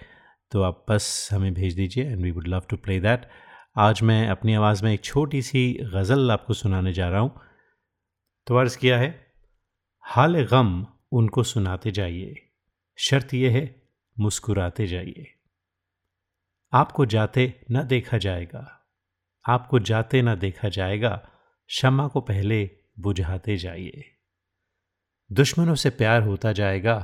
तो 0.52 0.62
आप 0.62 0.84
बस 0.88 1.28
हमें 1.32 1.54
भेज 1.54 1.74
दीजिए 1.74 2.04
and 2.04 2.22
we 2.22 2.30
would 2.30 2.46
love 2.48 2.62
to 2.70 2.76
play 2.76 3.00
that 3.00 3.26
आज 3.76 4.02
मैं 4.02 4.28
अपनी 4.28 4.54
आवाज़ 4.54 4.84
में 4.84 4.92
एक 4.92 5.00
छोटी 5.04 5.42
सी 5.42 5.72
गज़ल 5.94 6.30
आपको 6.30 6.54
सुनाने 6.54 6.92
जा 6.92 7.08
रहा 7.08 7.20
हूँ। 7.20 7.40
तो 8.46 8.56
अर्ज़ 8.56 8.78
किया 8.78 8.98
है, 8.98 9.10
हाल 10.04 10.42
गम 10.44 10.86
उनको 11.12 11.42
सुनाते 11.42 11.90
जाइए, 11.90 12.34
शर्त 12.98 13.34
यह 13.34 13.52
है, 13.52 13.82
मुस्कुराते 14.16 14.86
जाइए। 14.86 15.26
आपको 16.72 17.06
जाते 17.06 17.52
न 17.70 17.82
देखा 17.82 18.18
जाएगा, 18.18 18.64
आपको 19.44 19.78
जाते 19.78 20.22
न 20.22 20.34
देखा 20.34 20.68
जाएगा 20.68 21.28
शमा 21.70 22.06
को 22.08 22.20
पहले 22.20 22.70
बुझाते 22.98 23.56
जाइए। 23.56 24.04
दुश्मनों 25.30 25.74
से 25.74 25.90
प्यार 25.90 26.22
होता 26.22 26.52
जाएगा, 26.52 26.96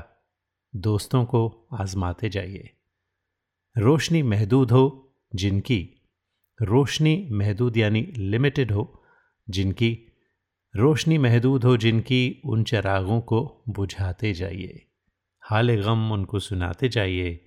दोस्तों 0.75 1.25
को 1.25 1.69
आजमाते 1.73 2.29
जाइए। 2.29 2.71
रोशनी 3.77 4.23
महदूद 4.23 4.71
हो 4.71 4.85
जिनकी 5.33 5.79
रोशनी 6.61 7.29
महदूद 7.31 7.77
यानी 7.77 8.03
लिमिटेड 8.17 8.73
हो 8.73 9.03
जिनकी 9.49 9.91
रोशनी 10.75 11.19
महदूद 11.19 11.65
हो 11.65 11.77
जिनकी 11.77 12.21
उन 12.45 12.63
चरागों 12.65 13.21
को 13.21 13.41
बुझाते 13.69 14.33
जाइए। 14.33 14.87
हाल 15.43 15.75
गम 15.83 16.11
उनको 16.13 16.39
सुनाते 16.39 16.89
जाइए 16.89 17.39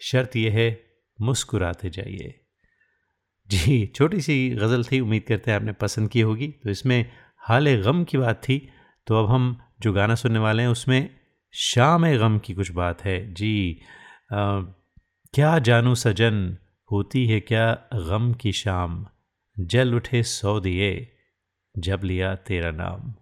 शर्त 0.00 0.36
यह 0.36 0.52
है 0.52 0.68
मुस्कुराते 1.20 1.90
जाइए। 1.90 2.34
जी 3.48 3.86
छोटी 3.86 4.20
सी 4.20 4.36
गज़ल 4.50 4.84
थी 4.84 5.00
उम्मीद 5.00 5.22
करते 5.22 5.50
हैं 5.50 5.56
आपने 5.58 5.72
पसंद 5.72 6.08
की 6.10 6.20
होगी। 6.20 6.48
तो 6.48 6.70
इसमें 6.70 7.10
हाल 7.38 7.74
गम 7.82 8.04
की 8.04 8.18
बात 8.18 8.42
थी 8.44 8.58
तो 9.06 9.14
अब 9.14 9.30
हम 9.30 9.56
जो 9.82 9.92
गाना 9.92 10.14
सुनने 10.14 10.38
वाले 10.38 10.62
हैं 10.62 10.70
उसमें 10.70 11.10
शाम 11.54 12.06
गम 12.18 12.38
की 12.38 12.54
कुछ 12.54 12.70
बात 12.70 13.04
है। 13.04 13.18
जी 13.34 13.80
आ, 14.32 14.60
क्या 15.34 15.58
जानू 15.58 15.94
सजन 15.94 16.56
होती 16.92 17.26
है 17.26 17.40
क्या 17.40 17.78
गम 17.94 18.32
की 18.32 18.52
शाम? 18.52 19.06
जल 19.60 19.94
उठे 19.94 20.22
सौ 20.22 20.60
दिए, 20.60 21.08
जब 21.78 22.00
लिया 22.04 22.34
तेरा 22.34 22.70
नाम। 22.70 23.14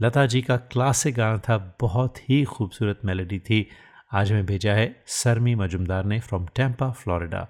लता 0.00 0.26
जी 0.26 0.42
का 0.42 0.56
क्लासिक 0.56 1.14
गाना 1.14 1.38
था, 1.38 1.76
बहुत 1.80 2.30
ही 2.30 2.44
खूबसूरत 2.44 3.00
मेलोडी 3.04 3.38
थी। 3.38 3.68
आज 4.12 4.32
हमें 4.32 4.46
भेजा 4.46 4.72
है 4.72 5.02
सरमी 5.06 5.54
मजुमदार 5.54 6.04
ने 6.04 6.20
फ्रॉम 6.20 6.46
टेम्पा 6.46 6.90
फ्लोरिडा 6.90 7.48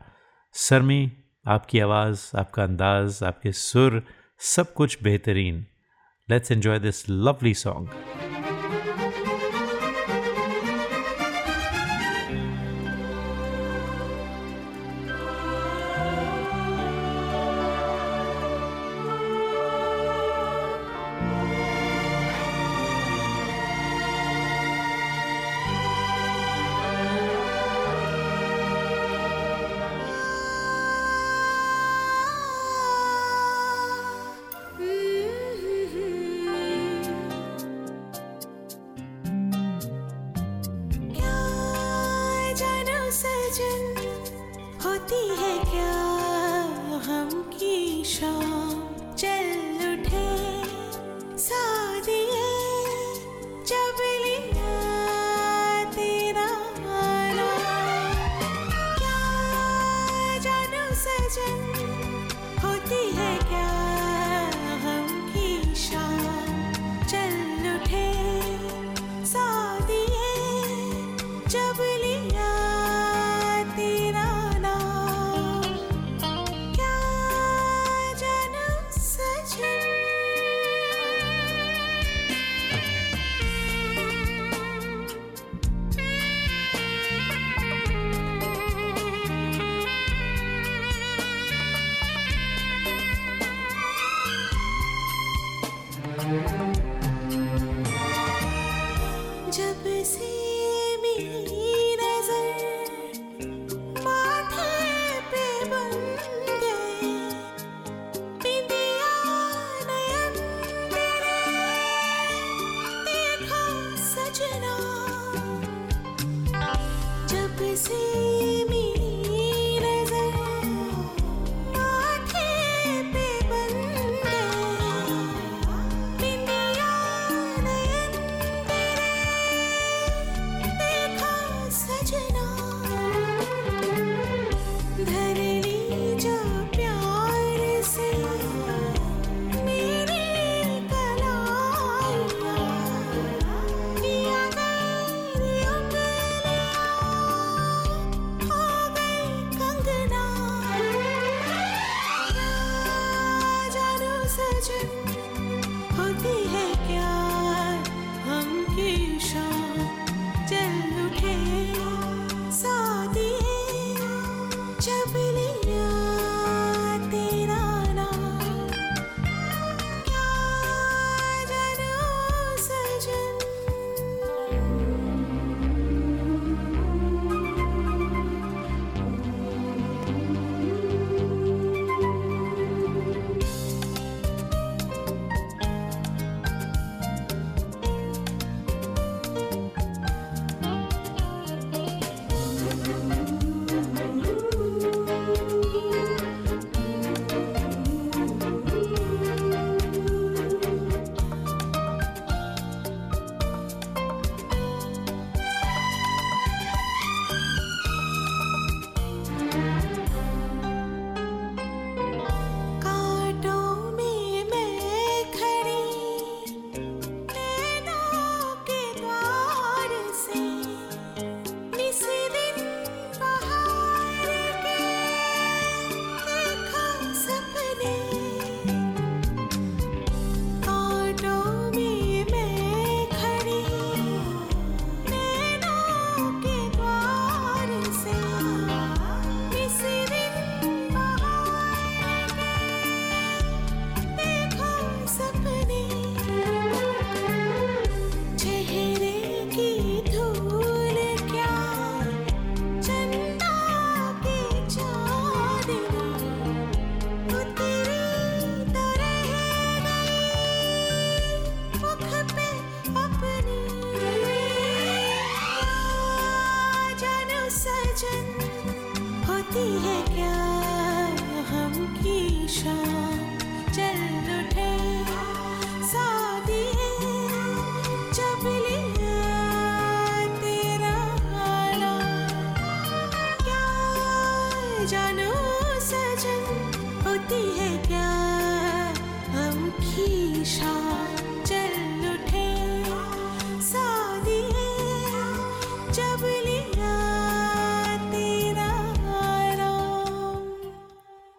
सरमी 0.52 1.12
आपकी 1.46 1.78
आवाज़, 1.78 2.36
आपका 2.36 2.62
अंदाज़, 2.62 3.24
आपके 3.24 3.52
सुर, 3.52 4.06
सब 4.38 4.72
कुछ 4.74 5.02
बेहतरीन। 5.02 5.66
Let's 6.30 6.52
enjoy 6.52 6.78
this 6.78 7.10
lovely 7.10 7.54
song 7.54 7.88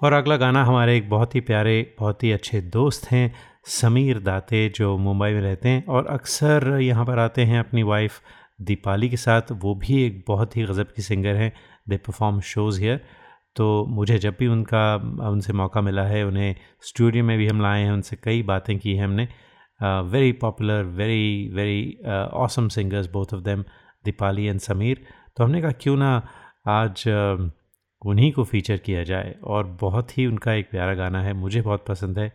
और 0.01 0.13
अगला 0.13 0.35
गाना 0.37 0.63
हमारे 0.65 0.95
एक 0.97 1.09
बहुत 1.09 1.35
ही 1.35 1.39
प्यारे 1.41 1.73
बहुत 1.99 2.23
ही 2.23 2.31
अच्छे 2.31 2.61
दोस्त 2.73 3.05
हैं 3.11 3.33
समीर 3.71 4.19
दाते 4.19 4.67
जो 4.75 4.97
मुंबई 4.97 5.33
में 5.33 5.41
रहते 5.41 5.69
हैं 5.69 5.85
और 5.85 6.07
अक्सर 6.09 6.79
यहाँ 6.81 7.05
पर 7.05 7.19
आते 7.19 7.43
हैं 7.45 7.59
अपनी 7.59 7.83
वाइफ 7.83 8.19
दीपाली 8.61 9.09
के 9.09 9.17
साथ। 9.17 9.51
वो 9.51 9.73
भी 9.75 10.01
एक 10.05 10.23
बहुत 10.27 10.57
ही 10.57 10.63
गज़ब 10.63 10.93
की 10.95 11.01
सिंगर 11.01 11.35
हैं। 11.35 11.51
दे 11.89 11.97
परफॉर्म 11.97 12.39
शोज़ 12.41 12.81
हियर 12.81 12.99
तो 13.55 13.85
मुझे 13.89 14.17
जब 14.17 14.35
भी 14.39 14.47
उनका 14.47 14.95
उनसे 15.29 15.53
मौका 15.53 15.81
मिला 15.81 16.03
है 16.03 16.25
उन्हें 16.25 16.55
स्टूडियो 16.81 17.23
में 17.23 17.37
भी 17.37 17.47
हम 17.47 17.61
लाए 17.61 17.83
हैं 17.83 17.91
उनसे 17.91 18.17
कई 18.23 18.43
बातें 18.43 18.77
की 18.79 18.95
हैं 18.95 19.03
हमने। 19.03 19.27
Very 20.11 20.31
popular 20.41 20.83
very 20.97 21.49
very 21.53 21.97
awesome 22.43 22.67
singers 22.69 23.11
both 23.11 23.33
of 23.33 23.41
them 23.43 23.63
Deepali 24.05 24.45
and 24.45 24.59
Sameer. 24.59 25.05
तो 25.37 25.43
हमने 25.43 25.61
कहा 25.61 25.71
क्यों 25.81 25.97
ना 25.97 26.15
आज 26.67 27.03
uh, 27.07 27.49
उन्हीं 28.05 28.31
को 28.31 28.43
फीचर 28.43 28.77
किया 28.77 29.03
जाए 29.03 29.35
और 29.43 29.67
बहुत 29.67 30.17
ही 30.17 30.25
उनका 30.25 30.53
एक 30.53 30.69
प्यारा 30.69 30.93
गाना 30.93 31.23
है, 31.23 31.33
मुझे 31.33 31.61
बहुत 31.61 31.85
पसंद 31.87 32.19
है। 32.19 32.29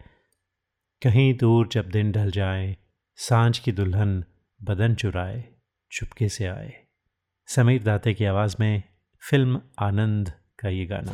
कहीं 1.03 1.35
दूर 1.35 1.69
जब 1.69 1.89
दिन 1.89 2.12
ढल 2.12 2.31
जाए, 2.31 2.77
साँझ 3.17 3.59
की 3.59 3.73
दुल्हन 3.73 4.25
बदन 4.62 4.95
चुराए, 4.95 5.45
चुपके 5.93 6.29
से 6.29 6.47
आए। 6.47 6.73
समीर 7.47 7.83
दाते 7.83 8.14
की 8.14 8.25
आवाज़ 8.25 8.57
में 8.61 8.83
फ़िल्म 9.31 9.61
आनंद 9.79 10.33
का 10.59 10.69
ये 10.69 10.87
गाना। 10.87 11.12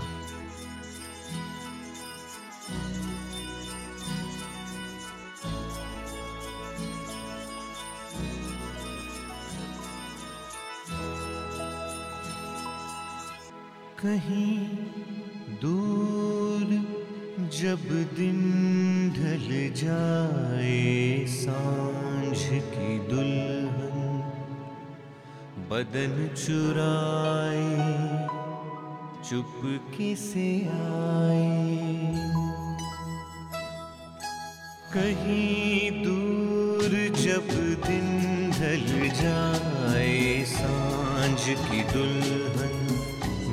कहीं 14.03 14.66
दूर 15.62 16.70
जब 17.57 17.84
दिन 18.16 18.38
ढल 19.16 19.46
जाए 19.76 21.26
साँझ 21.28 22.38
की 22.72 22.98
दुल्हन 23.09 24.18
बदन 25.70 26.16
चुराए, 26.34 27.68
चुपके 29.30 30.14
से 30.16 30.48
आए। 30.66 31.46
कहीं 34.94 36.03
दूर 36.03 36.90
जब 37.22 37.48
दिन 37.86 38.50
ढल 38.50 39.09
जाए, 39.22 40.44
साँझ 40.48 41.40
की 41.40 41.82
दुल्हन 41.92 42.81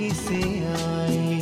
चुपके 0.00 0.14
से 0.14 0.40
आए 0.64 1.39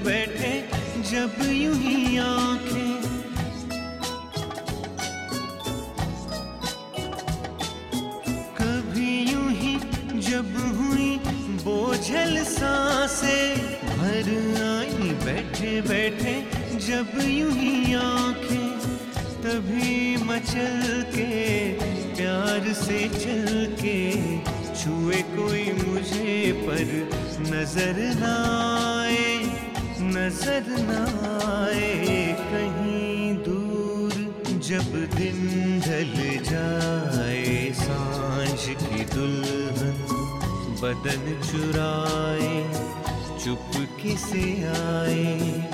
बैठे 0.00 0.50
जब 1.10 1.36
यूँ 1.42 1.74
ही 1.76 2.16
आँखें। 2.18 2.92
कभी 8.58 9.12
यूँ 9.30 9.50
ही 9.50 9.74
जब 10.20 10.54
हुई 10.76 11.10
बोझल 11.64 12.42
साँसें। 12.44 13.56
भर 13.86 14.30
आई 14.62 15.10
बैठे 15.24 15.80
बैठे 15.88 16.34
जब 16.86 17.18
यूँ 17.22 17.52
ही 17.52 17.94
आँखें। 17.94 18.70
तभी 19.42 20.16
मचल 20.24 21.02
के 21.14 21.72
प्यार 22.16 22.72
से 22.74 23.08
चल 23.08 23.76
के 23.80 24.00
छुए 24.74 25.22
कोई 25.34 25.64
मुझे 25.82 26.52
पर 26.66 26.86
नज़र 27.50 27.98
ना 28.20 28.34
आए। 29.00 29.31
नज़र 30.14 30.64
न 30.88 30.90
आए 31.50 32.34
कहीं 32.52 33.34
दूर, 33.44 34.12
जब 34.68 34.90
दिन 35.14 35.38
ढल 35.86 36.12
जाए 36.50 37.70
साँझ 37.80 38.60
की 38.82 39.04
दुल्हन 39.14 39.98
बदन 40.82 41.22
चुराए 41.48 42.54
चुप 43.44 43.70
किसे 44.02 44.44
आए। 44.76 45.71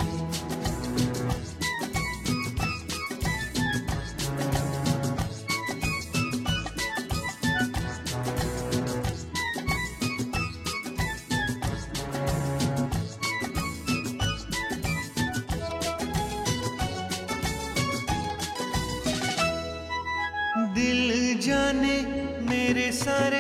मेरे 22.69 22.91
सारे 22.93 23.39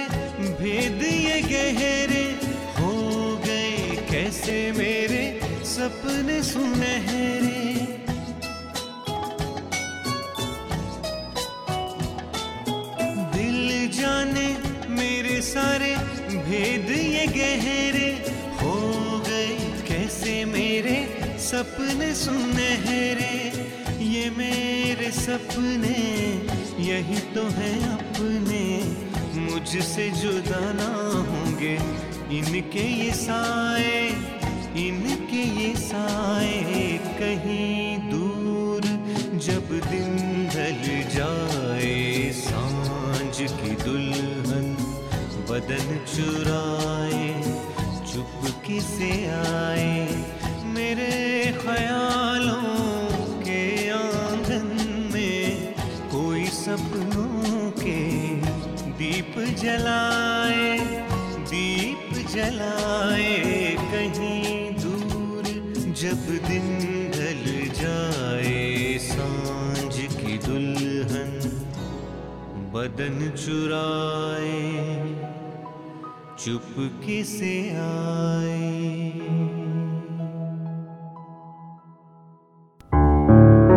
भेद 0.58 1.02
ये 1.04 1.40
गहरे 1.42 2.22
हो 2.76 2.92
गए, 3.44 3.96
कैसे 4.10 4.54
मेरे 4.72 5.20
सपने 5.64 6.36
सुनहरे? 6.42 7.64
दिल 13.34 13.68
जाने 13.98 14.46
मेरे 14.96 15.40
सारे 15.42 15.94
भेद 16.46 16.90
ये 16.90 17.26
गहरे 17.36 18.08
हो 18.62 18.76
गए, 19.28 19.58
कैसे 19.88 20.44
मेरे 20.54 20.96
सपने 21.48 22.14
सुनहरे? 22.14 23.36
ये 24.06 24.30
मेरे 24.38 25.10
सपने, 25.20 25.98
यही 26.88 27.20
तो 27.34 27.46
है 27.58 27.74
अपने। 27.92 28.66
मुझसे 29.68 30.08
जुदा 30.10 30.60
ना 30.72 30.90
होंगे। 31.28 31.72
इनके 32.36 32.84
ये 32.90 33.10
साए, 33.12 33.98
इनके 34.80 35.42
ये 35.60 35.74
साए 35.76 36.86
कहीं 37.18 37.98
दूर 38.08 38.88
जब 39.46 39.68
दिन 39.90 40.16
ढल 40.54 40.80
जाए। 41.16 42.30
साँझ 42.38 43.36
की 43.52 43.74
दुल्हन 43.84 44.72
बदन 45.50 45.86
चुराए, 46.14 47.28
चुपके 48.08 48.80
से 48.80 49.10
आए। 49.34 50.24
मेरे 50.72 51.12
ख्यालों 51.60 52.67
जलाए 59.57 60.77
दीप 61.49 62.13
जलाए 62.33 63.31
कहीं 63.91 64.73
दूर 64.81 65.47
जब 66.01 66.27
दिन 66.47 66.67
ढल 67.15 67.43
जाए 67.79 68.97
सांझ 69.01 69.93
की 69.95 70.37
दुल्हन 70.45 71.31
बदन 72.73 73.29
चुराए 73.45 74.61
चुपके 76.45 77.23
से 77.23 77.55
आए 77.87 78.61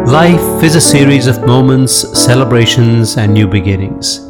Life 0.06 0.62
is 0.62 0.76
a 0.76 0.80
series 0.80 1.26
of 1.26 1.44
moments, 1.44 1.92
celebrations, 2.16 3.16
and 3.16 3.34
new 3.34 3.48
beginnings. 3.48 4.29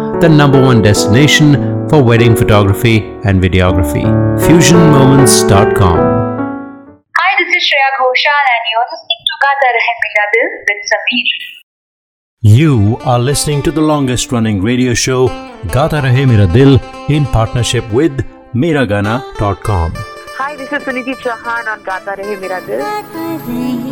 the 0.21 0.29
number 0.29 0.61
one 0.61 0.81
destination 0.83 1.53
for 1.89 2.01
wedding 2.03 2.35
photography 2.35 2.97
and 3.25 3.41
videography. 3.41 4.03
FusionMoments.com. 4.47 5.97
Hi, 7.19 7.31
this 7.39 7.49
is 7.55 7.63
Shreya 7.69 7.89
Ghoshal 7.99 8.43
and 8.53 8.63
you're 8.71 8.89
listening 8.91 9.21
to 9.29 9.35
Gata 9.45 9.69
Rahe 9.77 9.93
Mera 10.03 10.25
Dil 10.33 10.49
with 10.67 10.81
Sameer. 10.91 11.39
You 12.41 12.97
are 13.03 13.19
listening 13.19 13.63
to 13.63 13.71
the 13.71 13.81
longest 13.81 14.31
running 14.31 14.61
radio 14.61 14.93
show, 14.93 15.27
Gata 15.73 16.01
Rahe 16.05 16.27
Mera 16.27 16.45
Dil, 16.45 16.79
in 17.09 17.25
partnership 17.25 17.91
with 17.91 18.23
Miragana.com. 18.53 19.93
Hi, 20.37 20.55
this 20.55 20.71
is 20.71 20.83
Suniti 20.83 21.15
Chauhan 21.15 21.67
on 21.67 21.83
Gata 21.83 22.15
Rahe 22.21 22.39
Mera 22.39 22.61
Dil. 22.67 23.91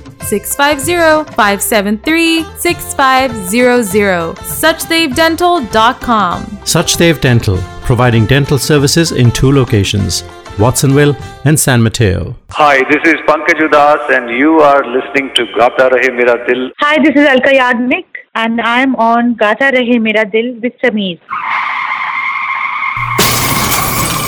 650 0.23 1.31
573 1.35 2.43
6500. 2.57 4.35
SuchdevDental.com. 4.35 6.41
Suchdev 6.65 7.21
Dental, 7.21 7.57
providing 7.83 8.25
dental 8.25 8.57
services 8.57 9.11
in 9.11 9.31
two 9.31 9.51
locations 9.51 10.23
Watsonville, 10.59 11.15
and 11.45 11.59
San 11.59 11.81
Mateo. 11.81 12.35
Hi, 12.51 12.77
this 12.89 13.01
is 13.05 13.15
Pankaj 13.27 13.59
Udas 13.67 14.09
and 14.15 14.29
you 14.29 14.59
are 14.59 14.83
listening 14.95 15.31
to 15.35 15.45
Gata 15.57 15.89
Rahe 15.93 16.13
Mera 16.15 16.35
Dil. 16.47 16.69
Hi, 16.79 16.97
this 17.03 17.15
is 17.15 17.27
Alka 17.27 17.51
Yagnik 17.51 18.05
and 18.35 18.61
I'm 18.61 18.95
on 18.95 19.35
Gata 19.35 19.71
Rahe 19.75 19.99
Mera 20.01 20.25
Dil 20.29 20.59
with 20.61 20.73
Sameer. 20.83 21.19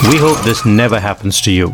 We 0.09 0.17
hope 0.17 0.39
this 0.43 0.65
never 0.65 0.99
happens 0.99 1.41
to 1.41 1.51
you. 1.51 1.73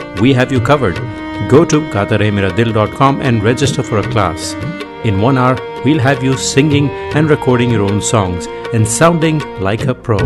we 0.19 0.33
have 0.33 0.51
you 0.51 0.59
covered. 0.59 0.95
Go 1.49 1.63
to 1.65 1.81
gataremeradil.com 1.91 3.21
and 3.21 3.43
register 3.43 3.83
for 3.83 3.99
a 3.99 4.03
class. 4.11 4.53
In 5.03 5.21
one 5.21 5.37
hour, 5.37 5.57
we'll 5.83 5.99
have 5.99 6.23
you 6.23 6.37
singing 6.37 6.89
and 7.15 7.29
recording 7.29 7.71
your 7.71 7.83
own 7.83 8.01
songs 8.01 8.47
and 8.73 8.87
sounding 8.87 9.39
like 9.59 9.87
a 9.87 9.95
pro. 9.95 10.17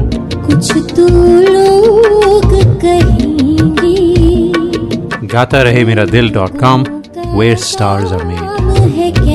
GataRaheMeraDil.com, 5.35 6.85
where 7.35 7.57
stars 7.57 8.11
are 8.11 8.25
made. 8.25 9.34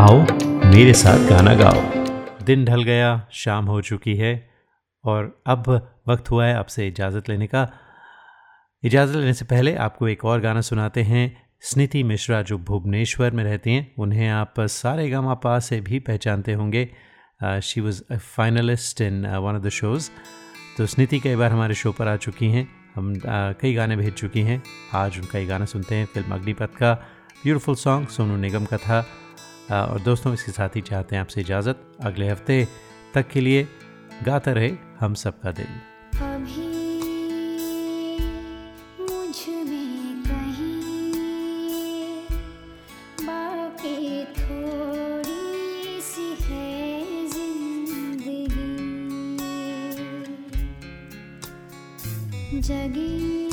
आओ 0.00 0.20
मेरे 0.64 0.92
साथ 0.94 1.26
गाना 1.28 1.52
गाओ। 1.54 1.80
दिन 2.44 2.64
ढल 2.64 2.82
गया 2.82 3.08
शाम 3.32 3.66
हो 3.66 3.80
चुकी 3.80 4.14
है 4.16 4.30
और 5.04 5.42
अब 5.46 5.68
वक्त 6.08 6.30
हुआ 6.30 6.46
है 6.46 6.54
आपसे 6.56 6.86
इजाज़त 6.88 7.28
लेने 7.28 7.46
का। 7.46 7.66
इजाज़त 8.82 9.16
लेने 9.16 9.32
से 9.32 9.44
पहले 9.44 9.74
आपको 9.76 10.08
एक 10.08 10.24
और 10.24 10.40
गाना 10.40 10.60
सुनाते 10.60 11.02
हैं। 11.02 11.24
स्निति 11.62 12.02
मिश्रा 12.02 12.40
जो 12.42 12.58
भुवनेश्वर 12.58 13.30
में 13.30 13.44
रहती 13.44 13.74
हैं 13.74 13.94
उन्हें 13.98 14.28
आप 14.28 14.60
सारे 14.60 15.08
गामा 15.10 15.34
पा 15.34 15.58
से 15.58 15.80
भी 15.80 15.98
पहचानते 16.00 16.52
होंगे। 16.52 16.88
She 17.62 17.80
was 17.80 18.02
a 18.10 18.16
finalist 18.16 19.00
in 19.00 19.26
one 19.26 19.56
of 19.56 19.62
the 19.62 19.68
shows 19.68 20.10
तो 20.76 20.86
स्निति 20.86 21.20
कई 21.20 21.36
बार 21.36 21.52
हमारे 21.52 21.74
शो 21.74 21.92
पर 21.92 22.08
आ 22.08 22.16
चुकी 22.16 22.50
हैं। 22.50 22.68
हम 22.94 23.14
आ, 23.14 23.52
कई 23.52 23.74
गाने 23.74 23.96
भेज 23.96 24.14
चुकी 24.14 24.40
हैं। 24.40 24.62
आज 24.94 25.18
उनका 25.18 25.38
ये 25.38 25.46
गाना 25.46 25.64
सुनते 25.64 25.94
हैं 25.94 26.06
फ़िल्म 26.06 26.34
अग्निपथ 26.34 26.76
का। 26.76 26.94
ब्यूटीफुल 27.42 27.74
सॉन्ग 27.74 28.08
सोनू 28.08 28.36
निगम 28.36 28.64
का 28.64 28.76
था। 28.76 29.06
और 29.72 30.00
दोस्तों, 30.00 30.32
इसके 30.34 30.52
साथ 30.52 30.76
ही 30.76 30.80
चाहते 30.80 31.16
हैं 31.16 31.20
आपसे 31.20 31.40
इजाज़त। 31.40 31.82
अगले 32.00 32.28
हफ़्ते 32.28 32.66
तक 33.14 33.28
के 33.28 33.40
लिए 33.40 33.66
गाता 34.24 34.52
रहे 34.52 34.72
हम 35.00 35.14
सबका 35.14 35.52
दिल। 35.52 35.78
जगी 52.60 53.49